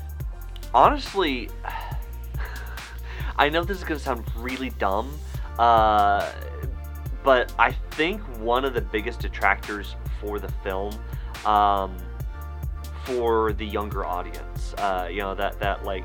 honestly, 0.74 1.48
I 3.36 3.48
know 3.48 3.64
this 3.64 3.78
is 3.78 3.84
gonna 3.84 4.00
sound 4.00 4.24
really 4.36 4.70
dumb, 4.70 5.10
uh, 5.58 6.30
but 7.22 7.54
I 7.58 7.72
think 7.92 8.20
one 8.38 8.64
of 8.64 8.74
the 8.74 8.80
biggest 8.80 9.20
detractors 9.20 9.96
for 10.20 10.38
the 10.38 10.48
film, 10.62 10.92
um, 11.46 11.96
for 13.04 13.52
the 13.52 13.66
younger 13.66 14.04
audience, 14.04 14.51
uh, 14.74 15.08
you 15.10 15.18
know 15.20 15.34
that 15.34 15.58
that 15.60 15.84
like 15.84 16.04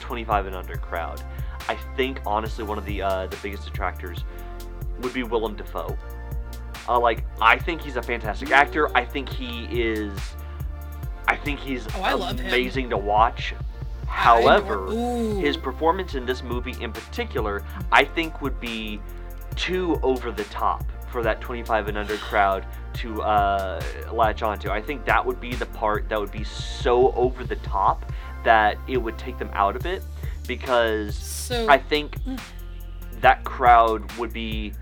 25 0.00 0.46
and 0.46 0.56
under 0.56 0.76
crowd, 0.76 1.22
I 1.68 1.76
think 1.96 2.20
honestly 2.26 2.64
one 2.64 2.78
of 2.78 2.84
the 2.84 3.02
uh, 3.02 3.26
the 3.26 3.36
biggest 3.42 3.64
detractors 3.64 4.24
would 5.00 5.12
be 5.12 5.22
Willem 5.22 5.56
Dafoe. 5.56 5.96
Uh, 6.88 6.98
like 6.98 7.24
I 7.40 7.58
think 7.58 7.80
he's 7.80 7.96
a 7.96 8.02
fantastic 8.02 8.50
actor. 8.50 8.94
I 8.96 9.04
think 9.04 9.28
he 9.28 9.64
is. 9.70 10.12
I 11.28 11.36
think 11.36 11.60
he's 11.60 11.86
Oh, 11.94 12.22
amazing 12.30 12.90
to 12.90 12.98
watch. 12.98 13.54
However, 14.06 14.86
his 15.40 15.56
performance 15.56 16.14
in 16.14 16.26
this 16.26 16.42
movie 16.42 16.74
in 16.80 16.92
particular, 16.92 17.64
I 17.90 18.04
think 18.04 18.42
would 18.42 18.60
be 18.60 19.00
too 19.56 19.98
over 20.02 20.30
the 20.30 20.44
top 20.44 20.84
for 21.12 21.22
that 21.22 21.40
25 21.42 21.88
and 21.88 21.98
under 21.98 22.16
crowd 22.16 22.66
to 22.94 23.20
uh, 23.22 23.80
latch 24.12 24.42
onto. 24.42 24.70
I 24.70 24.80
think 24.80 25.04
that 25.04 25.24
would 25.24 25.40
be 25.40 25.54
the 25.54 25.66
part 25.66 26.08
that 26.08 26.18
would 26.18 26.32
be 26.32 26.42
so 26.44 27.12
over 27.12 27.44
the 27.44 27.56
top 27.56 28.10
that 28.44 28.78
it 28.88 28.96
would 28.96 29.18
take 29.18 29.38
them 29.38 29.50
out 29.52 29.76
of 29.76 29.86
it 29.86 30.02
because 30.48 31.14
so 31.16 31.68
I 31.68 31.78
think 31.78 32.16
Mm. 32.24 32.40
that 33.20 33.44
crowd 33.44 34.10
would 34.18 34.32
be 34.32 34.72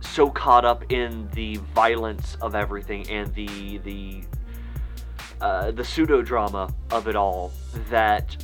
so 0.00 0.28
caught 0.30 0.64
up 0.64 0.90
in 0.90 1.28
the 1.34 1.56
violence 1.74 2.36
of 2.40 2.54
everything 2.54 3.08
and 3.10 3.32
the 3.34 3.78
the 3.78 4.22
uh, 5.40 5.70
the 5.70 5.84
pseudo 5.84 6.22
drama 6.22 6.72
of 6.90 7.06
it 7.08 7.14
all 7.14 7.52
that 7.90 8.36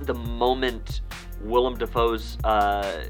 the 0.00 0.14
moment 0.14 1.00
Willem 1.42 1.76
Dafoe's 1.76 2.38
uh, 2.44 3.04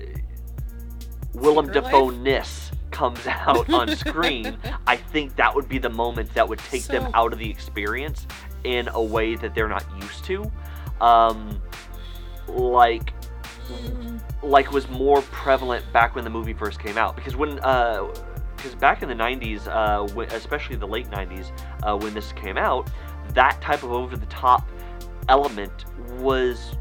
Willem? 1.34 1.70
Dafoe 1.70 2.10
ness 2.10 2.70
comes 2.94 3.26
out 3.26 3.72
on 3.72 3.90
screen, 3.90 4.56
I 4.86 4.96
think 4.96 5.36
that 5.36 5.54
would 5.54 5.68
be 5.68 5.78
the 5.78 5.90
moment 5.90 6.32
that 6.34 6.48
would 6.48 6.60
take 6.60 6.84
them 6.84 7.10
out 7.14 7.32
of 7.32 7.38
the 7.38 7.50
experience 7.50 8.26
in 8.64 8.88
a 8.88 9.02
way 9.02 9.34
that 9.36 9.54
they're 9.54 9.68
not 9.68 9.84
used 10.00 10.24
to. 10.24 10.50
Um, 11.00 11.60
like 12.48 13.12
Mm, 13.70 14.20
like 14.42 14.72
was 14.72 14.88
more 14.90 15.22
prevalent 15.22 15.90
back 15.90 16.14
when 16.14 16.22
the 16.22 16.28
movie 16.28 16.52
first 16.52 16.78
came 16.78 16.98
out 16.98 17.16
because 17.16 17.34
when 17.34 17.54
because 17.54 18.74
back 18.78 19.02
in 19.02 19.08
the 19.08 19.14
90s 19.14 19.66
uh, 19.66 20.06
wh- 20.08 20.30
especially 20.34 20.76
the 20.76 20.86
late 20.86 21.10
90s 21.10 21.50
uh, 21.82 21.96
when 21.96 22.12
this 22.12 22.32
came 22.32 22.58
out 22.58 22.90
that 23.30 23.58
type 23.62 23.82
of 23.82 23.90
over 23.90 24.18
the 24.18 24.26
top 24.26 24.68
element 25.30 25.86
was 26.18 26.76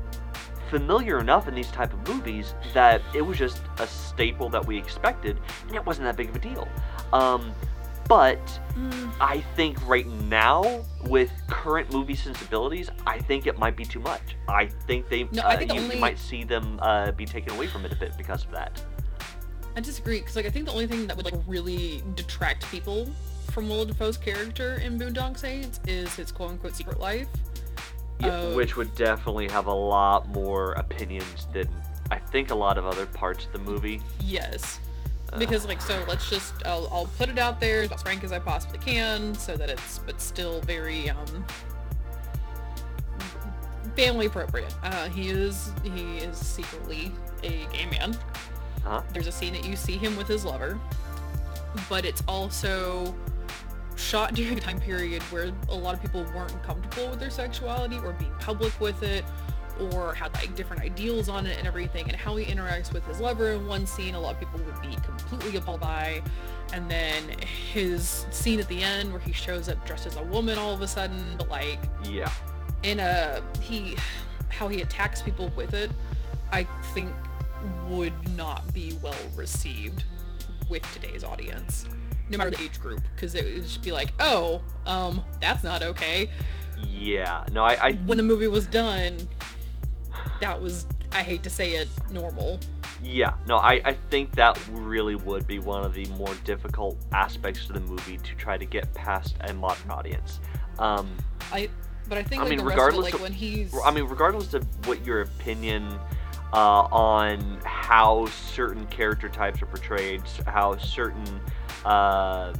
familiar 0.74 1.20
enough 1.20 1.48
in 1.48 1.54
these 1.54 1.70
type 1.70 1.94
of 1.94 2.08
movies 2.08 2.56
that 2.74 3.00
it 3.14 3.22
was 3.22 3.38
just 3.38 3.62
a 3.78 3.86
staple 3.86 4.50
that 4.50 4.66
we 4.66 4.76
expected 4.76 5.40
and 5.68 5.76
it 5.76 5.86
wasn't 5.86 6.04
that 6.04 6.18
big 6.18 6.30
of 6.30 6.36
a 6.36 6.40
deal 6.40 6.68
um, 7.14 7.54
but 8.10 8.44
mm, 8.76 9.12
I 9.22 9.42
think 9.56 9.78
right 9.88 10.08
now, 10.08 10.82
with 11.06 11.32
current 11.48 11.94
movie 11.94 12.16
sensibilities, 12.16 12.90
I 13.08 13.20
think 13.20 13.48
it 13.48 13.58
might 13.58 13.78
be 13.78 13.86
too 13.86 14.02
much. 14.02 14.36
I 14.50 14.66
think 14.66 15.08
they, 15.08 15.24
No, 15.32 15.42
uh, 15.44 15.48
I 15.48 15.56
think 15.56 15.70
the 15.70 15.76
you, 15.78 15.82
only- 15.84 16.00
might 16.00 16.20
see 16.20 16.44
them 16.44 16.80
uh, 16.82 17.12
be 17.12 17.26
taken 17.26 17.54
away 17.54 17.68
from 17.68 17.86
it 17.86 17.94
a 17.94 17.96
bit 17.96 18.18
because 18.18 18.44
of 18.44 18.52
that. 18.52 18.84
I 19.78 19.80
disagree 19.80 20.20
because 20.20 20.36
like 20.36 20.46
I 20.46 20.50
think 20.50 20.66
the 20.66 20.74
only 20.74 20.86
thing 20.88 21.08
that 21.08 21.16
would 21.16 21.26
like 21.26 21.42
really 21.48 22.04
detract 22.16 22.70
people 22.70 23.08
from 23.52 23.70
Willem 23.70 23.88
Dafoe's 23.88 24.18
character 24.18 24.76
in 24.84 25.00
Boondock 25.00 25.38
Saints 25.38 25.80
is 25.88 26.14
his 26.16 26.32
quote 26.32 26.52
unquote 26.52 26.76
secret 26.76 27.00
life. 27.00 27.28
Yeah, 28.24 28.42
Oh. 28.42 28.56
which 28.56 28.76
would 28.78 28.94
definitely 28.96 29.48
have 29.50 29.68
a 29.68 29.74
lot 29.74 30.28
more 30.30 30.74
opinions 30.74 31.48
than 31.54 31.68
I 32.12 32.18
think 32.20 32.52
a 32.52 32.56
lot 32.56 32.78
of 32.78 32.86
other 32.86 33.06
parts 33.06 33.46
of 33.46 33.54
the 33.54 33.60
movie. 33.60 34.02
Yes. 34.22 34.80
Uh, 35.32 35.38
Because 35.40 35.66
like 35.66 35.82
so 35.82 36.04
let's 36.08 36.30
just 36.30 36.54
I'll, 36.66 36.88
I'll 36.92 37.10
put 37.18 37.30
it 37.30 37.40
out 37.40 37.60
there 37.60 37.82
as 37.82 38.02
frank 38.02 38.24
as 38.24 38.32
I 38.32 38.40
possibly 38.40 38.78
can 38.80 39.34
so 39.36 39.56
that 39.58 39.70
it's 39.70 40.00
but 40.00 40.22
still 40.22 40.62
very 40.62 41.10
um 41.10 41.46
family 43.96 44.26
appropriate. 44.26 44.74
Uh, 44.84 45.10
he 45.10 45.30
is 45.30 45.72
he 45.84 46.18
is 46.18 46.38
secretly 46.38 47.12
a 47.44 47.66
gay 47.72 47.86
man. 47.92 48.18
Huh? 48.84 49.02
There's 49.14 49.28
a 49.28 49.32
scene 49.32 49.54
that 49.54 49.66
you 49.66 49.76
see 49.76 49.98
him 49.98 50.16
with 50.18 50.28
his 50.28 50.44
lover, 50.46 50.80
but 51.90 52.06
it's 52.06 52.24
also 52.28 53.16
shot 54.04 54.34
during 54.34 54.58
a 54.58 54.62
time 54.62 54.80
period 54.80 55.22
where 55.24 55.52
a 55.70 55.76
lot 55.76 55.94
of 55.96 56.02
people 56.02 56.24
weren't 56.36 56.62
comfortable 56.64 57.10
with 57.10 57.20
their 57.20 57.30
sexuality 57.30 57.98
or 58.04 58.14
being 58.14 58.32
public 58.40 58.78
with 58.80 59.02
it 59.04 59.24
or 59.80 60.14
had 60.14 60.32
like 60.36 60.54
different 60.56 60.82
ideals 60.84 61.30
on 61.30 61.48
it 61.48 61.58
and 61.58 61.66
everything 61.68 62.06
and 62.08 62.16
how 62.16 62.36
he 62.36 62.46
interacts 62.46 62.94
with 62.94 63.04
his 63.08 63.20
lover 63.20 63.52
in 63.54 63.66
one 63.66 63.88
scene 63.88 64.14
a 64.14 64.20
lot 64.20 64.34
of 64.36 64.40
people 64.40 64.60
would 64.64 64.82
be 64.82 64.96
completely 65.02 65.58
appalled 65.58 65.80
by 65.80 66.22
and 66.74 66.90
then 66.92 67.24
his 67.72 68.26
scene 68.30 68.60
at 68.60 68.68
the 68.68 68.84
end 68.84 69.12
where 69.12 69.20
he 69.22 69.32
shows 69.32 69.70
up 69.70 69.84
dressed 69.86 70.06
as 70.06 70.16
a 70.18 70.24
woman 70.24 70.58
all 70.60 70.74
of 70.74 70.82
a 70.82 70.88
sudden 70.88 71.24
but 71.38 71.50
like 71.50 71.80
Yeah. 72.08 72.30
in 72.84 73.00
a 73.00 73.42
he 73.62 73.96
how 74.50 74.68
he 74.68 74.82
attacks 74.82 75.22
people 75.24 75.52
with 75.56 75.74
it 75.74 75.90
i 76.52 76.64
think 76.94 77.10
would 77.88 78.14
not 78.38 78.72
be 78.74 78.96
well 79.02 79.16
received 79.36 80.04
with 80.70 80.84
today's 80.94 81.24
audience 81.24 81.86
no 82.30 82.38
matter 82.38 82.50
the 82.52 82.62
age 82.62 82.80
group 82.80 83.02
because 83.16 83.36
it 83.36 83.44
would 83.46 83.64
just 83.64 83.82
be 83.84 83.92
like 83.92 84.14
oh 84.20 84.62
um 84.86 85.24
that's 85.42 85.64
not 85.64 85.84
okay 85.84 86.30
Yeah. 86.90 87.46
No, 87.52 87.64
I, 87.64 87.74
I 87.90 87.92
when 88.06 88.18
the 88.18 88.24
movie 88.24 88.48
was 88.48 88.66
done 88.68 89.18
that 90.42 90.62
was 90.62 90.86
i 91.12 91.22
hate 91.24 91.44
to 91.44 91.50
say 91.50 91.74
it 91.74 91.88
normal 92.12 92.60
yeah. 93.06 93.34
No, 93.48 93.58
I, 93.58 93.82
I 93.84 93.94
think 94.10 94.32
that 94.36 94.58
really 94.72 95.16
would 95.16 95.46
be 95.46 95.60
one 95.60 95.84
of 95.84 95.94
the 95.94 96.06
more 96.18 96.34
difficult 96.46 96.96
aspects 97.12 97.68
of 97.68 97.74
the 97.74 97.82
movie 97.82 98.18
to 98.18 98.36
try 98.36 98.58
to 98.58 98.64
get 98.64 98.94
past 98.94 99.36
a 99.42 99.54
modern 99.54 99.92
audience. 99.92 100.40
Um, 100.80 101.12
i 101.52 101.70
but 102.08 102.18
i 102.18 102.24
think 102.24 102.42
I 102.42 102.46
like 102.46 102.52
mean, 102.58 102.62
rest 102.62 102.72
of 102.72 102.78
regardless 102.78 103.04
like 103.04 103.14
of- 103.16 103.22
when 103.22 103.34
he's 103.34 103.76
I 103.84 103.92
mean, 103.92 104.06
regardless 104.06 104.54
of 104.54 104.64
what 104.88 105.06
your 105.06 105.20
opinion 105.22 106.00
uh, 106.54 106.88
on 106.92 107.60
how 107.66 108.26
certain 108.28 108.86
character 108.88 109.28
types 109.28 109.62
are 109.62 109.66
portrayed, 109.66 110.22
how 110.46 110.78
certain 110.78 111.42
uh, 111.86 112.54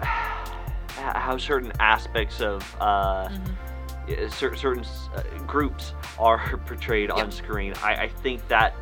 how 0.00 1.36
certain 1.36 1.72
aspects 1.80 2.40
of 2.40 2.76
uh, 2.80 3.28
Mhm. 3.28 4.26
uh, 4.26 4.30
cer- 4.30 4.56
certain 4.56 4.84
uh, 5.14 5.22
groups 5.46 5.94
are 6.18 6.56
portrayed 6.66 7.10
Yeah. 7.14 7.22
on 7.22 7.30
screen. 7.32 7.74
I, 7.82 7.94
I 8.04 8.08
think 8.08 8.46
that 8.48 8.74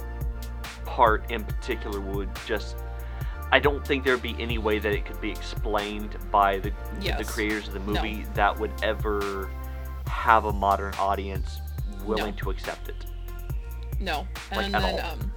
part 0.84 1.30
in 1.30 1.44
particular 1.44 2.00
would 2.00 2.30
just. 2.46 2.76
I 3.50 3.58
don't 3.60 3.86
think 3.86 4.04
there'd 4.04 4.20
be 4.20 4.36
any 4.38 4.58
way 4.58 4.78
that 4.78 4.92
it 4.92 5.06
could 5.06 5.20
be 5.22 5.30
explained 5.30 6.16
by 6.30 6.58
the 6.58 6.70
the 7.00 7.24
creators 7.24 7.66
of 7.68 7.72
the 7.74 7.80
No. 7.80 7.94
movie 7.94 8.26
that 8.34 8.58
would 8.58 8.72
ever 8.82 9.48
have 10.06 10.44
a 10.44 10.52
modern 10.52 10.92
audience 10.98 11.60
willing 12.04 12.34
No. 12.34 12.42
to 12.42 12.50
accept 12.50 12.88
it. 12.90 13.06
No, 14.00 14.26
Like, 14.54 14.66
and 14.66 14.74
then 14.74 15.00
all. 15.04 15.12
um, 15.12 15.32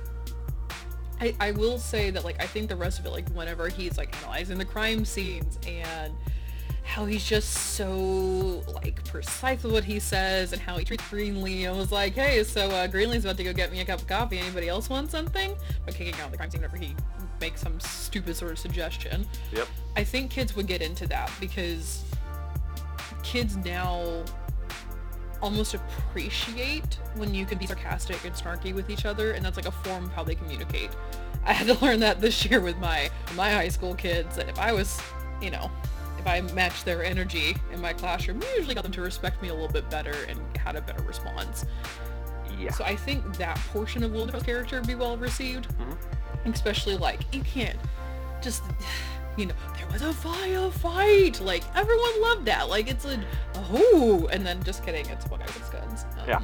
I 1.19 1.35
I 1.39 1.51
will 1.51 1.77
say 1.77 2.09
that 2.11 2.23
like 2.23 2.41
I 2.41 2.45
think 2.47 2.69
the 2.69 2.75
rest 2.75 2.99
of 2.99 3.05
it 3.05 3.09
like 3.11 3.27
whenever 3.29 3.67
he's 3.69 3.97
like 3.97 4.15
analyzing 4.21 4.57
the 4.57 4.65
crime 4.65 5.05
scenes 5.05 5.57
and 5.67 6.13
how 6.83 7.05
he's 7.05 7.23
just 7.23 7.49
so 7.75 8.63
like 8.73 9.03
precise 9.05 9.63
with 9.63 9.71
what 9.71 9.83
he 9.83 9.99
says 9.99 10.51
and 10.51 10.61
how 10.61 10.77
he 10.77 10.83
treats 10.83 11.07
Greenly. 11.09 11.65
I 11.67 11.71
was 11.71 11.91
like, 11.91 12.13
hey, 12.15 12.43
so 12.43 12.69
uh, 12.71 12.87
Greenly's 12.87 13.23
about 13.23 13.37
to 13.37 13.43
go 13.43 13.53
get 13.53 13.71
me 13.71 13.79
a 13.79 13.85
cup 13.85 14.01
of 14.01 14.07
coffee. 14.07 14.39
Anybody 14.39 14.67
else 14.67 14.89
want 14.89 15.09
something? 15.11 15.55
But 15.85 15.95
kicking 15.95 16.19
out 16.19 16.31
the 16.31 16.37
crime 16.37 16.49
scene 16.49 16.59
whenever 16.61 16.77
he 16.77 16.95
makes 17.39 17.61
some 17.61 17.79
stupid 17.79 18.35
sort 18.35 18.51
of 18.51 18.59
suggestion. 18.59 19.25
Yep. 19.53 19.67
I 19.95 20.03
think 20.03 20.31
kids 20.31 20.55
would 20.55 20.67
get 20.67 20.81
into 20.81 21.07
that 21.07 21.31
because 21.39 22.03
kids 23.23 23.55
now 23.57 24.23
almost 25.41 25.73
appreciate 25.73 26.97
when 27.15 27.33
you 27.33 27.45
can 27.45 27.57
be 27.57 27.65
sarcastic 27.67 28.23
and 28.25 28.33
snarky 28.33 28.73
with 28.73 28.89
each 28.89 29.05
other 29.05 29.31
and 29.31 29.43
that's 29.43 29.57
like 29.57 29.67
a 29.67 29.71
form 29.71 30.05
of 30.05 30.13
how 30.13 30.23
they 30.23 30.35
communicate. 30.35 30.91
I 31.45 31.53
had 31.53 31.67
to 31.67 31.83
learn 31.83 31.99
that 32.01 32.21
this 32.21 32.45
year 32.45 32.61
with 32.61 32.77
my 32.77 33.09
my 33.35 33.49
high 33.49 33.69
school 33.69 33.95
kids 33.95 34.37
and 34.37 34.49
if 34.49 34.59
I 34.59 34.71
was, 34.71 35.01
you 35.41 35.51
know, 35.51 35.71
if 36.19 36.27
I 36.27 36.41
matched 36.53 36.85
their 36.85 37.03
energy 37.03 37.55
in 37.73 37.81
my 37.81 37.93
classroom, 37.93 38.41
I 38.43 38.55
usually 38.57 38.75
got 38.75 38.83
them 38.83 38.91
to 38.93 39.01
respect 39.01 39.41
me 39.41 39.49
a 39.49 39.53
little 39.53 39.71
bit 39.71 39.89
better 39.89 40.15
and 40.29 40.39
had 40.57 40.75
a 40.75 40.81
better 40.81 41.01
response. 41.03 41.65
Yeah. 42.59 42.71
So 42.71 42.83
I 42.83 42.95
think 42.95 43.37
that 43.37 43.57
portion 43.73 44.03
of 44.03 44.11
Will 44.11 44.27
character 44.27 44.77
would 44.77 44.87
be 44.87 44.95
well 44.95 45.17
received. 45.17 45.67
Mhm. 45.79 46.53
Especially 46.53 46.97
like 46.97 47.21
you 47.33 47.41
can't 47.41 47.77
just 48.41 48.63
you 49.37 49.45
know, 49.47 49.53
there 49.77 49.87
was 49.91 50.01
a 50.01 50.13
fire 50.13 50.69
fight. 50.71 51.39
Like 51.39 51.63
everyone 51.75 52.21
loved 52.21 52.45
that. 52.45 52.69
Like 52.69 52.89
it's 52.89 53.05
a 53.05 53.19
oh 53.71 54.27
and 54.31 54.45
then 54.45 54.61
just 54.63 54.83
kidding, 54.85 55.07
it's 55.09 55.25
one 55.27 55.39
guy 55.39 55.45
with 55.47 55.71
guns. 55.71 56.05
Um, 56.19 56.27
Yeah. 56.27 56.39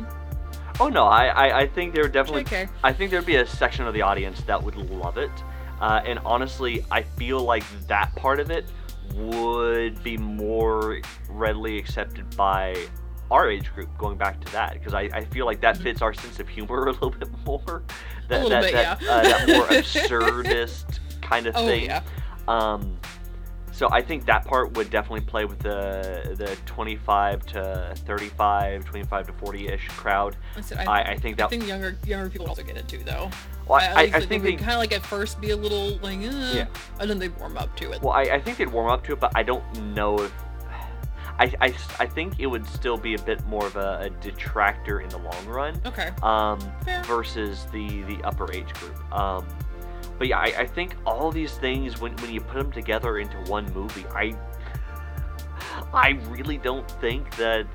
Oh 0.80 0.90
no, 0.90 1.06
I, 1.06 1.26
I, 1.28 1.60
I 1.62 1.68
think 1.68 1.94
there 1.94 2.04
would 2.04 2.12
definitely 2.12 2.44
JK. 2.44 2.70
I 2.84 2.94
think 2.94 3.10
there'd 3.12 3.26
be 3.26 3.38
a 3.38 3.48
section 3.48 3.88
of 3.88 3.94
the 3.94 4.02
audience 4.04 4.42
that 4.42 4.62
would 4.62 4.76
love 4.76 5.18
it. 5.18 5.32
Uh, 5.82 6.02
and 6.06 6.20
honestly, 6.20 6.86
I 6.92 7.02
feel 7.04 7.42
like 7.42 7.64
that 7.88 8.16
part 8.16 8.40
of 8.40 8.52
it 8.52 8.66
would 9.16 10.04
be 10.04 10.18
more 10.18 11.00
readily 11.30 11.78
accepted 11.78 12.36
by 12.36 12.76
our 13.32 13.50
age 13.50 13.74
group, 13.74 13.90
going 13.98 14.18
back 14.18 14.40
to 14.46 14.52
that, 14.54 14.74
because 14.74 14.94
I, 14.94 15.10
I 15.14 15.26
feel 15.26 15.46
like 15.46 15.60
that 15.62 15.78
Mhm. 15.78 15.84
fits 15.84 16.02
our 16.02 16.14
sense 16.14 16.40
of 16.40 16.48
humor 16.48 16.86
a 16.88 16.92
little 16.92 17.10
bit 17.10 17.30
more. 17.46 17.84
That, 18.30 18.44
little 18.44 18.50
that, 18.50 18.62
bit, 18.64 18.74
that, 18.74 19.02
yeah. 19.02 19.12
uh, 19.12 19.24
that 19.24 19.48
more 19.50 19.66
absurdist 19.68 21.00
kind 21.22 21.48
of 21.48 21.56
Oh 21.56 21.66
thing. 21.66 21.86
yeah. 21.86 22.02
Um, 22.48 22.98
so 23.72 23.88
I 23.92 24.02
think 24.02 24.26
that 24.26 24.44
part 24.46 24.74
would 24.76 24.90
definitely 24.90 25.22
play 25.22 25.46
with 25.46 25.60
the 25.60 26.34
the 26.36 26.56
25 26.66 27.46
to 27.48 27.94
35, 27.98 28.86
25 28.86 29.28
to 29.28 29.34
40-ish 29.34 29.88
crowd. 29.90 30.36
I, 30.56 30.84
I, 30.84 30.86
I, 30.86 31.02
I 31.12 31.18
think 31.18 31.40
I 31.40 31.48
think 31.48 31.68
younger 31.68 31.96
younger 32.06 32.30
people 32.30 32.48
also 32.48 32.64
get 32.64 32.76
it 32.78 32.88
too 32.88 33.04
though. 33.04 33.30
well, 33.68 33.80
I, 33.80 34.04
I 34.04 34.08
they 34.20 34.26
think 34.26 34.44
would 34.44 34.54
they. 34.54 34.56
kind 34.58 34.72
of 34.72 34.78
like 34.80 34.94
at 34.94 35.06
first 35.06 35.40
be 35.40 35.52
a 35.52 35.56
little 35.56 35.98
like, 36.00 36.18
eh, 36.20 36.54
Yeah. 36.56 36.68
and 37.00 37.08
then 37.10 37.20
they 37.20 37.30
warm 37.30 37.56
up 37.58 37.76
to 37.78 37.92
it. 37.92 38.02
Well, 38.02 38.14
I, 38.14 38.22
I 38.24 38.42
think 38.42 38.58
they'd 38.58 38.72
warm 38.72 38.90
up 38.90 39.04
to 39.06 39.14
it, 39.14 39.20
but 39.20 39.32
I 39.36 39.44
don't 39.44 39.64
know 39.94 40.18
if. 40.22 40.34
I, 41.40 41.54
I, 41.62 41.66
I 42.00 42.08
think 42.08 42.40
it 42.40 42.48
would 42.48 42.66
still 42.66 42.98
be 42.98 43.14
a 43.14 43.22
bit 43.22 43.46
more 43.46 43.68
of 43.68 43.76
a, 43.76 44.00
a 44.06 44.10
detractor 44.10 45.02
in 45.02 45.10
the 45.10 45.20
long 45.20 45.46
run 45.46 45.80
okay, 45.86 46.10
um, 46.24 46.60
fair. 46.84 47.04
versus 47.04 47.68
the, 47.72 48.02
the 48.04 48.18
upper 48.24 48.52
age 48.52 48.74
group. 48.74 49.14
Um, 49.14 49.46
but 50.18 50.28
yeah, 50.28 50.40
I, 50.40 50.54
I 50.60 50.68
think 50.68 50.96
all 51.06 51.32
these 51.32 51.54
things, 51.58 52.00
when, 52.00 52.16
when 52.18 52.32
you 52.32 52.42
put 52.42 52.58
them 52.58 52.72
together 52.72 53.20
into 53.20 53.38
one 53.50 53.72
movie, 53.74 54.06
I 54.14 54.36
I 55.94 56.20
really 56.30 56.58
don't 56.58 56.90
think 57.00 57.36
that 57.38 57.68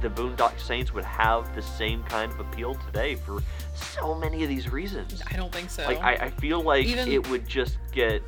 the 0.00 0.08
Boondock 0.08 0.58
Saints 0.58 0.92
would 0.92 1.04
have 1.04 1.54
the 1.54 1.62
same 1.62 2.02
kind 2.04 2.32
of 2.32 2.40
appeal 2.40 2.74
today 2.74 3.14
for 3.14 3.40
so 3.74 4.14
many 4.14 4.42
of 4.42 4.48
these 4.48 4.70
reasons. 4.70 5.22
I 5.30 5.36
don't 5.36 5.52
think 5.52 5.70
so. 5.70 5.84
Like 5.84 6.02
I, 6.02 6.14
I 6.14 6.30
feel 6.30 6.62
like 6.62 6.86
Even- 6.86 7.10
it 7.10 7.28
would 7.28 7.46
just 7.46 7.78
get 7.92 8.22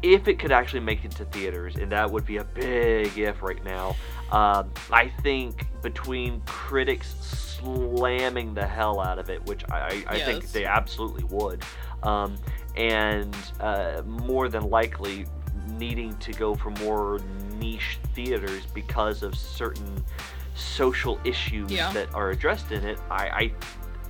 if 0.00 0.28
it 0.28 0.38
could 0.38 0.52
actually 0.52 0.80
make 0.80 1.04
it 1.04 1.10
to 1.12 1.24
theaters, 1.24 1.74
and 1.76 1.90
that 1.90 2.08
would 2.08 2.24
be 2.24 2.36
a 2.36 2.44
big 2.44 3.18
if 3.18 3.42
right 3.42 3.62
now. 3.64 3.96
Um, 4.30 4.70
I 4.92 5.10
think 5.22 5.66
between 5.82 6.40
critics 6.42 7.16
slamming 7.20 8.54
the 8.54 8.66
hell 8.66 9.00
out 9.00 9.18
of 9.18 9.28
it, 9.28 9.44
which 9.46 9.64
I, 9.70 10.04
I 10.06 10.20
think 10.20 10.52
they 10.52 10.64
absolutely 10.64 11.24
would, 11.24 11.64
um, 12.02 12.36
and 12.76 13.34
uh, 13.60 14.02
more 14.06 14.48
than 14.48 14.68
likely 14.70 15.26
needing 15.76 16.16
to 16.18 16.32
go 16.32 16.54
for 16.54 16.70
more 16.82 17.20
niche 17.58 17.98
theaters 18.14 18.66
because 18.74 19.22
of 19.22 19.34
certain 19.34 20.04
social 20.54 21.18
issues 21.24 21.70
Yeah. 21.70 21.92
that 21.92 22.12
are 22.14 22.30
addressed 22.30 22.72
in 22.72 22.84
it, 22.84 22.98
I, 23.10 23.28
I 23.28 23.52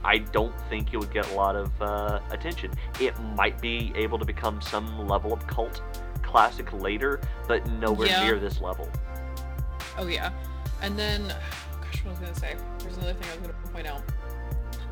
I 0.05 0.19
don't 0.19 0.55
think 0.71 0.95
it 0.95 0.97
would 0.97 1.13
get 1.13 1.29
a 1.33 1.35
lot 1.35 1.57
of 1.57 1.71
uh, 1.83 2.21
attention. 2.31 2.71
It 3.01 3.19
might 3.37 3.61
be 3.61 3.93
able 3.97 4.17
to 4.19 4.25
become 4.25 4.61
some 4.63 5.07
level 5.09 5.33
of 5.33 5.45
cult 5.49 5.83
classic 6.23 6.73
later, 6.73 7.21
but 7.49 7.67
nowhere 7.73 8.07
Yeah. 8.07 8.25
near 8.25 8.39
this 8.39 8.61
level. 8.61 8.89
Oh 9.99 10.07
yeah, 10.07 10.31
and 10.83 10.97
then, 10.97 11.27
gosh, 11.83 12.05
what 12.05 12.13
was 12.13 12.19
I 12.19 12.23
gonna 12.23 12.35
say? 12.39 12.57
There's 12.79 12.97
another 12.99 13.15
thing 13.15 13.29
I 13.29 13.37
was 13.39 13.49
gonna 13.49 13.73
point 13.73 13.87
out. 13.89 14.03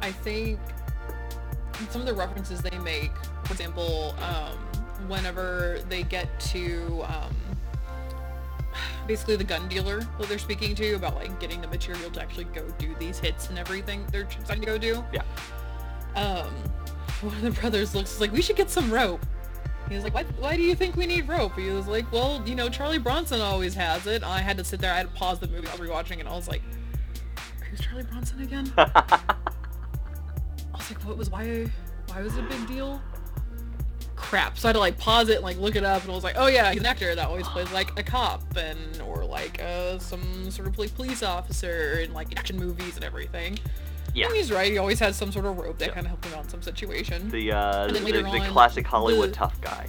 I 0.02 0.10
think 0.10 0.58
some 1.90 2.00
of 2.00 2.06
the 2.06 2.14
references 2.14 2.60
they 2.60 2.78
make, 2.78 3.12
for 3.44 3.52
example, 3.52 4.14
um, 4.20 4.56
whenever 5.08 5.80
they 5.88 6.02
get 6.02 6.38
to 6.40 7.04
um, 7.04 7.34
basically 9.06 9.36
the 9.36 9.44
gun 9.44 9.68
dealer 9.68 10.00
that 10.18 10.28
they're 10.28 10.38
speaking 10.38 10.74
to 10.74 10.94
about 10.94 11.14
like 11.14 11.38
getting 11.40 11.60
the 11.60 11.68
material 11.68 12.10
to 12.10 12.20
actually 12.20 12.44
go 12.44 12.66
do 12.78 12.94
these 12.98 13.18
hits 13.18 13.48
and 13.48 13.58
everything 13.58 14.04
they're 14.10 14.24
trying 14.46 14.60
to 14.60 14.66
go 14.66 14.78
do. 14.78 15.04
Yeah. 15.12 15.22
Um, 16.14 16.52
one 17.22 17.34
of 17.36 17.42
the 17.42 17.50
brothers 17.50 17.94
looks 17.94 18.20
like 18.20 18.32
we 18.32 18.42
should 18.42 18.56
get 18.56 18.70
some 18.70 18.90
rope. 18.90 19.24
He 19.88 19.94
was 19.94 20.02
like, 20.02 20.14
why, 20.14 20.24
why 20.38 20.56
do 20.56 20.62
you 20.62 20.74
think 20.74 20.96
we 20.96 21.06
need 21.06 21.28
rope? 21.28 21.56
He 21.56 21.70
was 21.70 21.86
like, 21.86 22.10
well, 22.10 22.42
you 22.44 22.56
know, 22.56 22.68
Charlie 22.68 22.98
Bronson 22.98 23.40
always 23.40 23.74
has 23.74 24.06
it. 24.06 24.24
I 24.24 24.40
had 24.40 24.58
to 24.58 24.64
sit 24.64 24.80
there, 24.80 24.92
I 24.92 24.96
had 24.96 25.14
to 25.14 25.18
pause 25.18 25.38
the 25.38 25.46
movie 25.46 25.68
I 25.68 25.76
was 25.76 25.88
rewatching, 25.88 26.18
and 26.18 26.28
I 26.28 26.34
was 26.34 26.48
like, 26.48 26.62
who's 27.70 27.80
Charlie 27.80 28.02
Bronson 28.02 28.42
again? 28.42 28.72
I 30.86 30.88
was 30.88 30.98
like, 30.98 31.08
what 31.08 31.16
was, 31.18 31.30
why, 31.30 31.70
why 32.08 32.22
was 32.22 32.36
it 32.36 32.44
a 32.44 32.48
big 32.48 32.66
deal? 32.68 33.00
Crap. 34.14 34.56
So 34.58 34.66
I 34.66 34.70
had 34.70 34.72
to 34.74 34.78
like 34.78 34.98
pause 34.98 35.28
it 35.28 35.36
and 35.36 35.44
like 35.44 35.58
look 35.58 35.76
it 35.76 35.84
up, 35.84 36.02
and 36.02 36.10
I 36.10 36.14
was 36.14 36.24
like, 36.24 36.36
oh 36.38 36.46
yeah, 36.46 36.70
he's 36.72 36.80
an 36.80 36.86
actor 36.86 37.14
that 37.14 37.26
always 37.28 37.46
plays 37.48 37.70
like 37.72 37.98
a 37.98 38.02
cop 38.02 38.42
and, 38.56 39.00
or 39.02 39.24
like 39.24 39.60
uh, 39.62 39.98
some 39.98 40.50
sort 40.50 40.68
of 40.68 40.78
like 40.78 40.94
police 40.94 41.22
officer 41.22 41.98
in 42.00 42.12
like 42.14 42.38
action 42.38 42.56
movies 42.56 42.94
and 42.96 43.04
everything. 43.04 43.58
yeah. 44.14 44.26
And 44.26 44.34
he's 44.36 44.50
right, 44.50 44.70
he 44.72 44.78
always 44.78 44.98
has 45.00 45.16
some 45.16 45.30
sort 45.32 45.44
of 45.44 45.58
rope 45.58 45.78
that 45.78 45.88
Yeah. 45.88 45.94
kind 45.94 46.06
of 46.06 46.10
helped 46.10 46.24
him 46.24 46.34
out 46.34 46.44
in 46.44 46.48
some 46.50 46.62
situation. 46.62 47.28
The 47.30 47.52
uh, 47.52 47.86
the, 47.88 47.98
the 48.00 48.24
on, 48.24 48.50
classic 48.52 48.86
Hollywood 48.86 49.30
the- 49.30 49.34
tough 49.34 49.60
guy. 49.60 49.86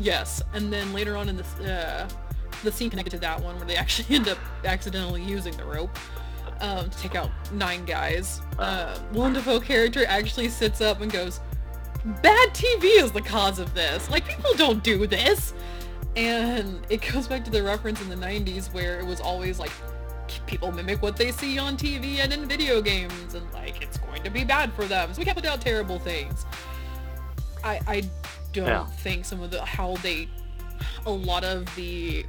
Yes, 0.00 0.40
and 0.54 0.72
then 0.72 0.92
later 0.94 1.16
on 1.16 1.28
in 1.28 1.36
this, 1.36 1.52
uh, 1.60 2.08
the 2.64 2.72
scene 2.72 2.88
connected 2.88 3.10
to 3.10 3.18
that 3.18 3.40
one 3.42 3.56
where 3.56 3.66
they 3.66 3.76
actually 3.76 4.14
end 4.16 4.28
up 4.28 4.38
accidentally 4.64 5.22
using 5.22 5.54
the 5.56 5.64
rope 5.64 5.98
um, 6.60 6.90
to 6.90 6.98
take 6.98 7.14
out 7.14 7.30
nine 7.52 7.84
guys. 7.84 8.40
Uh, 8.58 8.98
Willem 9.12 9.32
Dafoe 9.32 9.60
character 9.60 10.04
actually 10.06 10.48
sits 10.48 10.80
up 10.80 11.00
and 11.00 11.10
goes, 11.10 11.40
"Bad 12.22 12.48
TV 12.54 13.02
is 13.02 13.12
the 13.12 13.22
cause 13.22 13.58
of 13.58 13.72
this. 13.74 14.10
Like 14.10 14.26
people 14.26 14.52
don't 14.56 14.82
do 14.82 15.06
this." 15.06 15.54
And 16.16 16.84
it 16.88 17.02
goes 17.12 17.28
back 17.28 17.44
to 17.44 17.50
the 17.50 17.62
reference 17.62 18.00
in 18.02 18.08
the 18.08 18.16
90s 18.16 18.72
where 18.74 18.98
it 18.98 19.06
was 19.06 19.20
always 19.20 19.58
like 19.60 19.70
people 20.46 20.70
mimic 20.72 21.02
what 21.02 21.16
they 21.16 21.30
see 21.32 21.58
on 21.58 21.76
TV 21.76 22.18
and 22.18 22.32
in 22.32 22.46
video 22.48 22.80
games 22.80 23.34
and 23.34 23.50
like 23.52 23.80
it's 23.82 23.98
going 23.98 24.22
to 24.24 24.30
be 24.30 24.44
bad 24.44 24.72
for 24.72 24.84
them. 24.86 25.12
So 25.14 25.18
we 25.20 25.24
can't 25.24 25.36
put 25.36 25.46
out 25.46 25.60
terrible 25.60 25.98
things. 26.00 26.46
I 27.62 27.80
I 27.86 28.02
don't 28.52 28.66
Yeah. 28.66 28.86
think 28.86 29.24
some 29.24 29.40
of 29.40 29.50
the 29.52 29.64
how 29.64 29.96
they 30.02 30.28
a 31.06 31.10
lot 31.10 31.44
of 31.44 31.72
the 31.76 32.26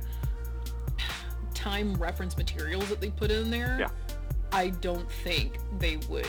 time 1.53 1.93
reference 1.95 2.37
materials 2.37 2.87
that 2.89 3.01
they 3.01 3.09
put 3.09 3.29
in 3.31 3.49
there 3.51 3.77
Yeah. 3.79 3.87
I 4.51 4.69
don't 4.69 5.09
think 5.09 5.57
they 5.79 5.97
would 6.09 6.27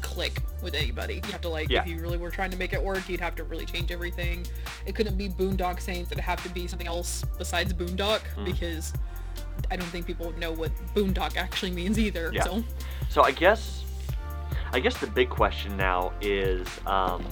click 0.00 0.40
with 0.62 0.74
anybody. 0.74 1.16
You 1.24 1.32
have 1.32 1.40
to 1.42 1.48
like 1.48 1.68
Yeah. 1.68 1.82
if 1.82 1.88
you 1.88 1.98
really 2.00 2.16
were 2.16 2.30
trying 2.30 2.50
to 2.50 2.56
make 2.56 2.72
it 2.72 2.82
work, 2.82 3.08
you'd 3.08 3.20
have 3.20 3.34
to 3.36 3.44
really 3.44 3.66
change 3.66 3.90
everything. 3.92 4.46
It 4.86 4.94
couldn't 4.94 5.16
be 5.16 5.28
Boondock 5.28 5.80
Saints. 5.80 6.10
It'd 6.10 6.22
have 6.24 6.42
to 6.42 6.48
be 6.50 6.66
something 6.66 6.86
else 6.88 7.24
besides 7.36 7.72
Boondock 7.72 8.20
Mm. 8.36 8.44
because 8.44 8.92
I 9.70 9.76
don't 9.76 9.88
think 9.88 10.06
people 10.06 10.32
know 10.38 10.52
what 10.52 10.70
Boondock 10.94 11.36
actually 11.36 11.70
means 11.72 11.98
either. 11.98 12.30
Yeah. 12.32 12.44
So 12.44 12.64
So 13.10 13.22
I 13.22 13.30
guess, 13.32 13.84
I 14.72 14.80
guess 14.80 14.96
the 14.98 15.06
big 15.06 15.30
question 15.30 15.76
now 15.76 16.12
is, 16.20 16.66
um, 16.86 17.24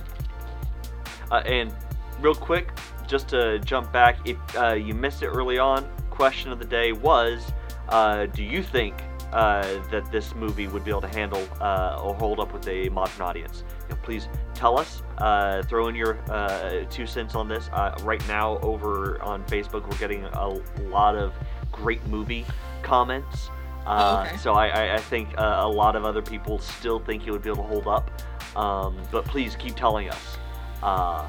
uh, 1.31 1.43
and 1.45 1.75
real 2.21 2.35
quick, 2.35 2.71
just 3.07 3.29
to 3.29 3.59
jump 3.61 3.93
back, 3.93 4.19
if 4.27 4.37
uh, 4.57 4.73
you 4.75 4.95
missed 4.95 5.23
it 5.23 5.27
early 5.29 5.59
on, 5.59 5.89
question 6.11 6.51
of 6.51 6.59
the 6.59 6.65
day 6.65 6.93
was, 6.93 7.53
uh, 7.89 8.27
do 8.27 8.43
you 8.43 8.63
think 8.63 8.95
uh, 9.33 9.63
that 9.91 10.11
this 10.11 10.35
movie 10.35 10.67
would 10.69 10.85
be 10.85 10.91
able 10.91 11.01
to 11.01 11.09
handle 11.09 11.47
uh, 11.61 12.01
or 12.03 12.15
hold 12.15 12.41
up 12.41 12.53
with 12.53 12.67
a 12.69 12.89
modern 12.89 13.23
audience? 13.23 13.65
You 13.89 13.95
know, 13.95 14.01
please 14.03 14.29
tell 14.55 14.79
us. 14.79 15.03
Uh, 15.19 15.63
throw 15.63 15.89
in 15.89 15.95
your 15.95 16.19
uh, 16.31 16.85
two 16.91 17.07
cents 17.07 17.35
on 17.35 17.49
this. 17.49 17.69
Uh, 17.73 17.97
right 18.03 18.27
now, 18.29 18.59
over 18.59 19.21
on 19.23 19.45
Facebook, 19.45 19.89
we're 19.91 19.99
getting 19.99 20.25
a 20.25 20.49
lot 20.89 21.17
of 21.17 21.35
great 21.73 22.05
movie 22.07 22.45
comments. 22.83 23.51
Uh, 23.87 24.25
Oh, 24.25 24.27
okay. 24.27 24.37
So 24.37 24.53
I, 24.53 24.67
I, 24.69 24.95
I 24.95 24.99
think 24.99 25.29
uh, 25.39 25.61
a 25.61 25.69
lot 25.69 25.95
of 25.95 26.05
other 26.05 26.23
people 26.23 26.59
still 26.59 26.99
think 26.99 27.27
it 27.27 27.31
would 27.31 27.43
be 27.43 27.51
able 27.51 27.63
to 27.63 27.69
hold 27.69 27.87
up. 27.87 28.11
Um, 28.57 28.97
but 29.13 29.25
please 29.27 29.55
keep 29.55 29.77
telling 29.77 30.09
us. 30.11 30.39
Uh, 30.83 31.27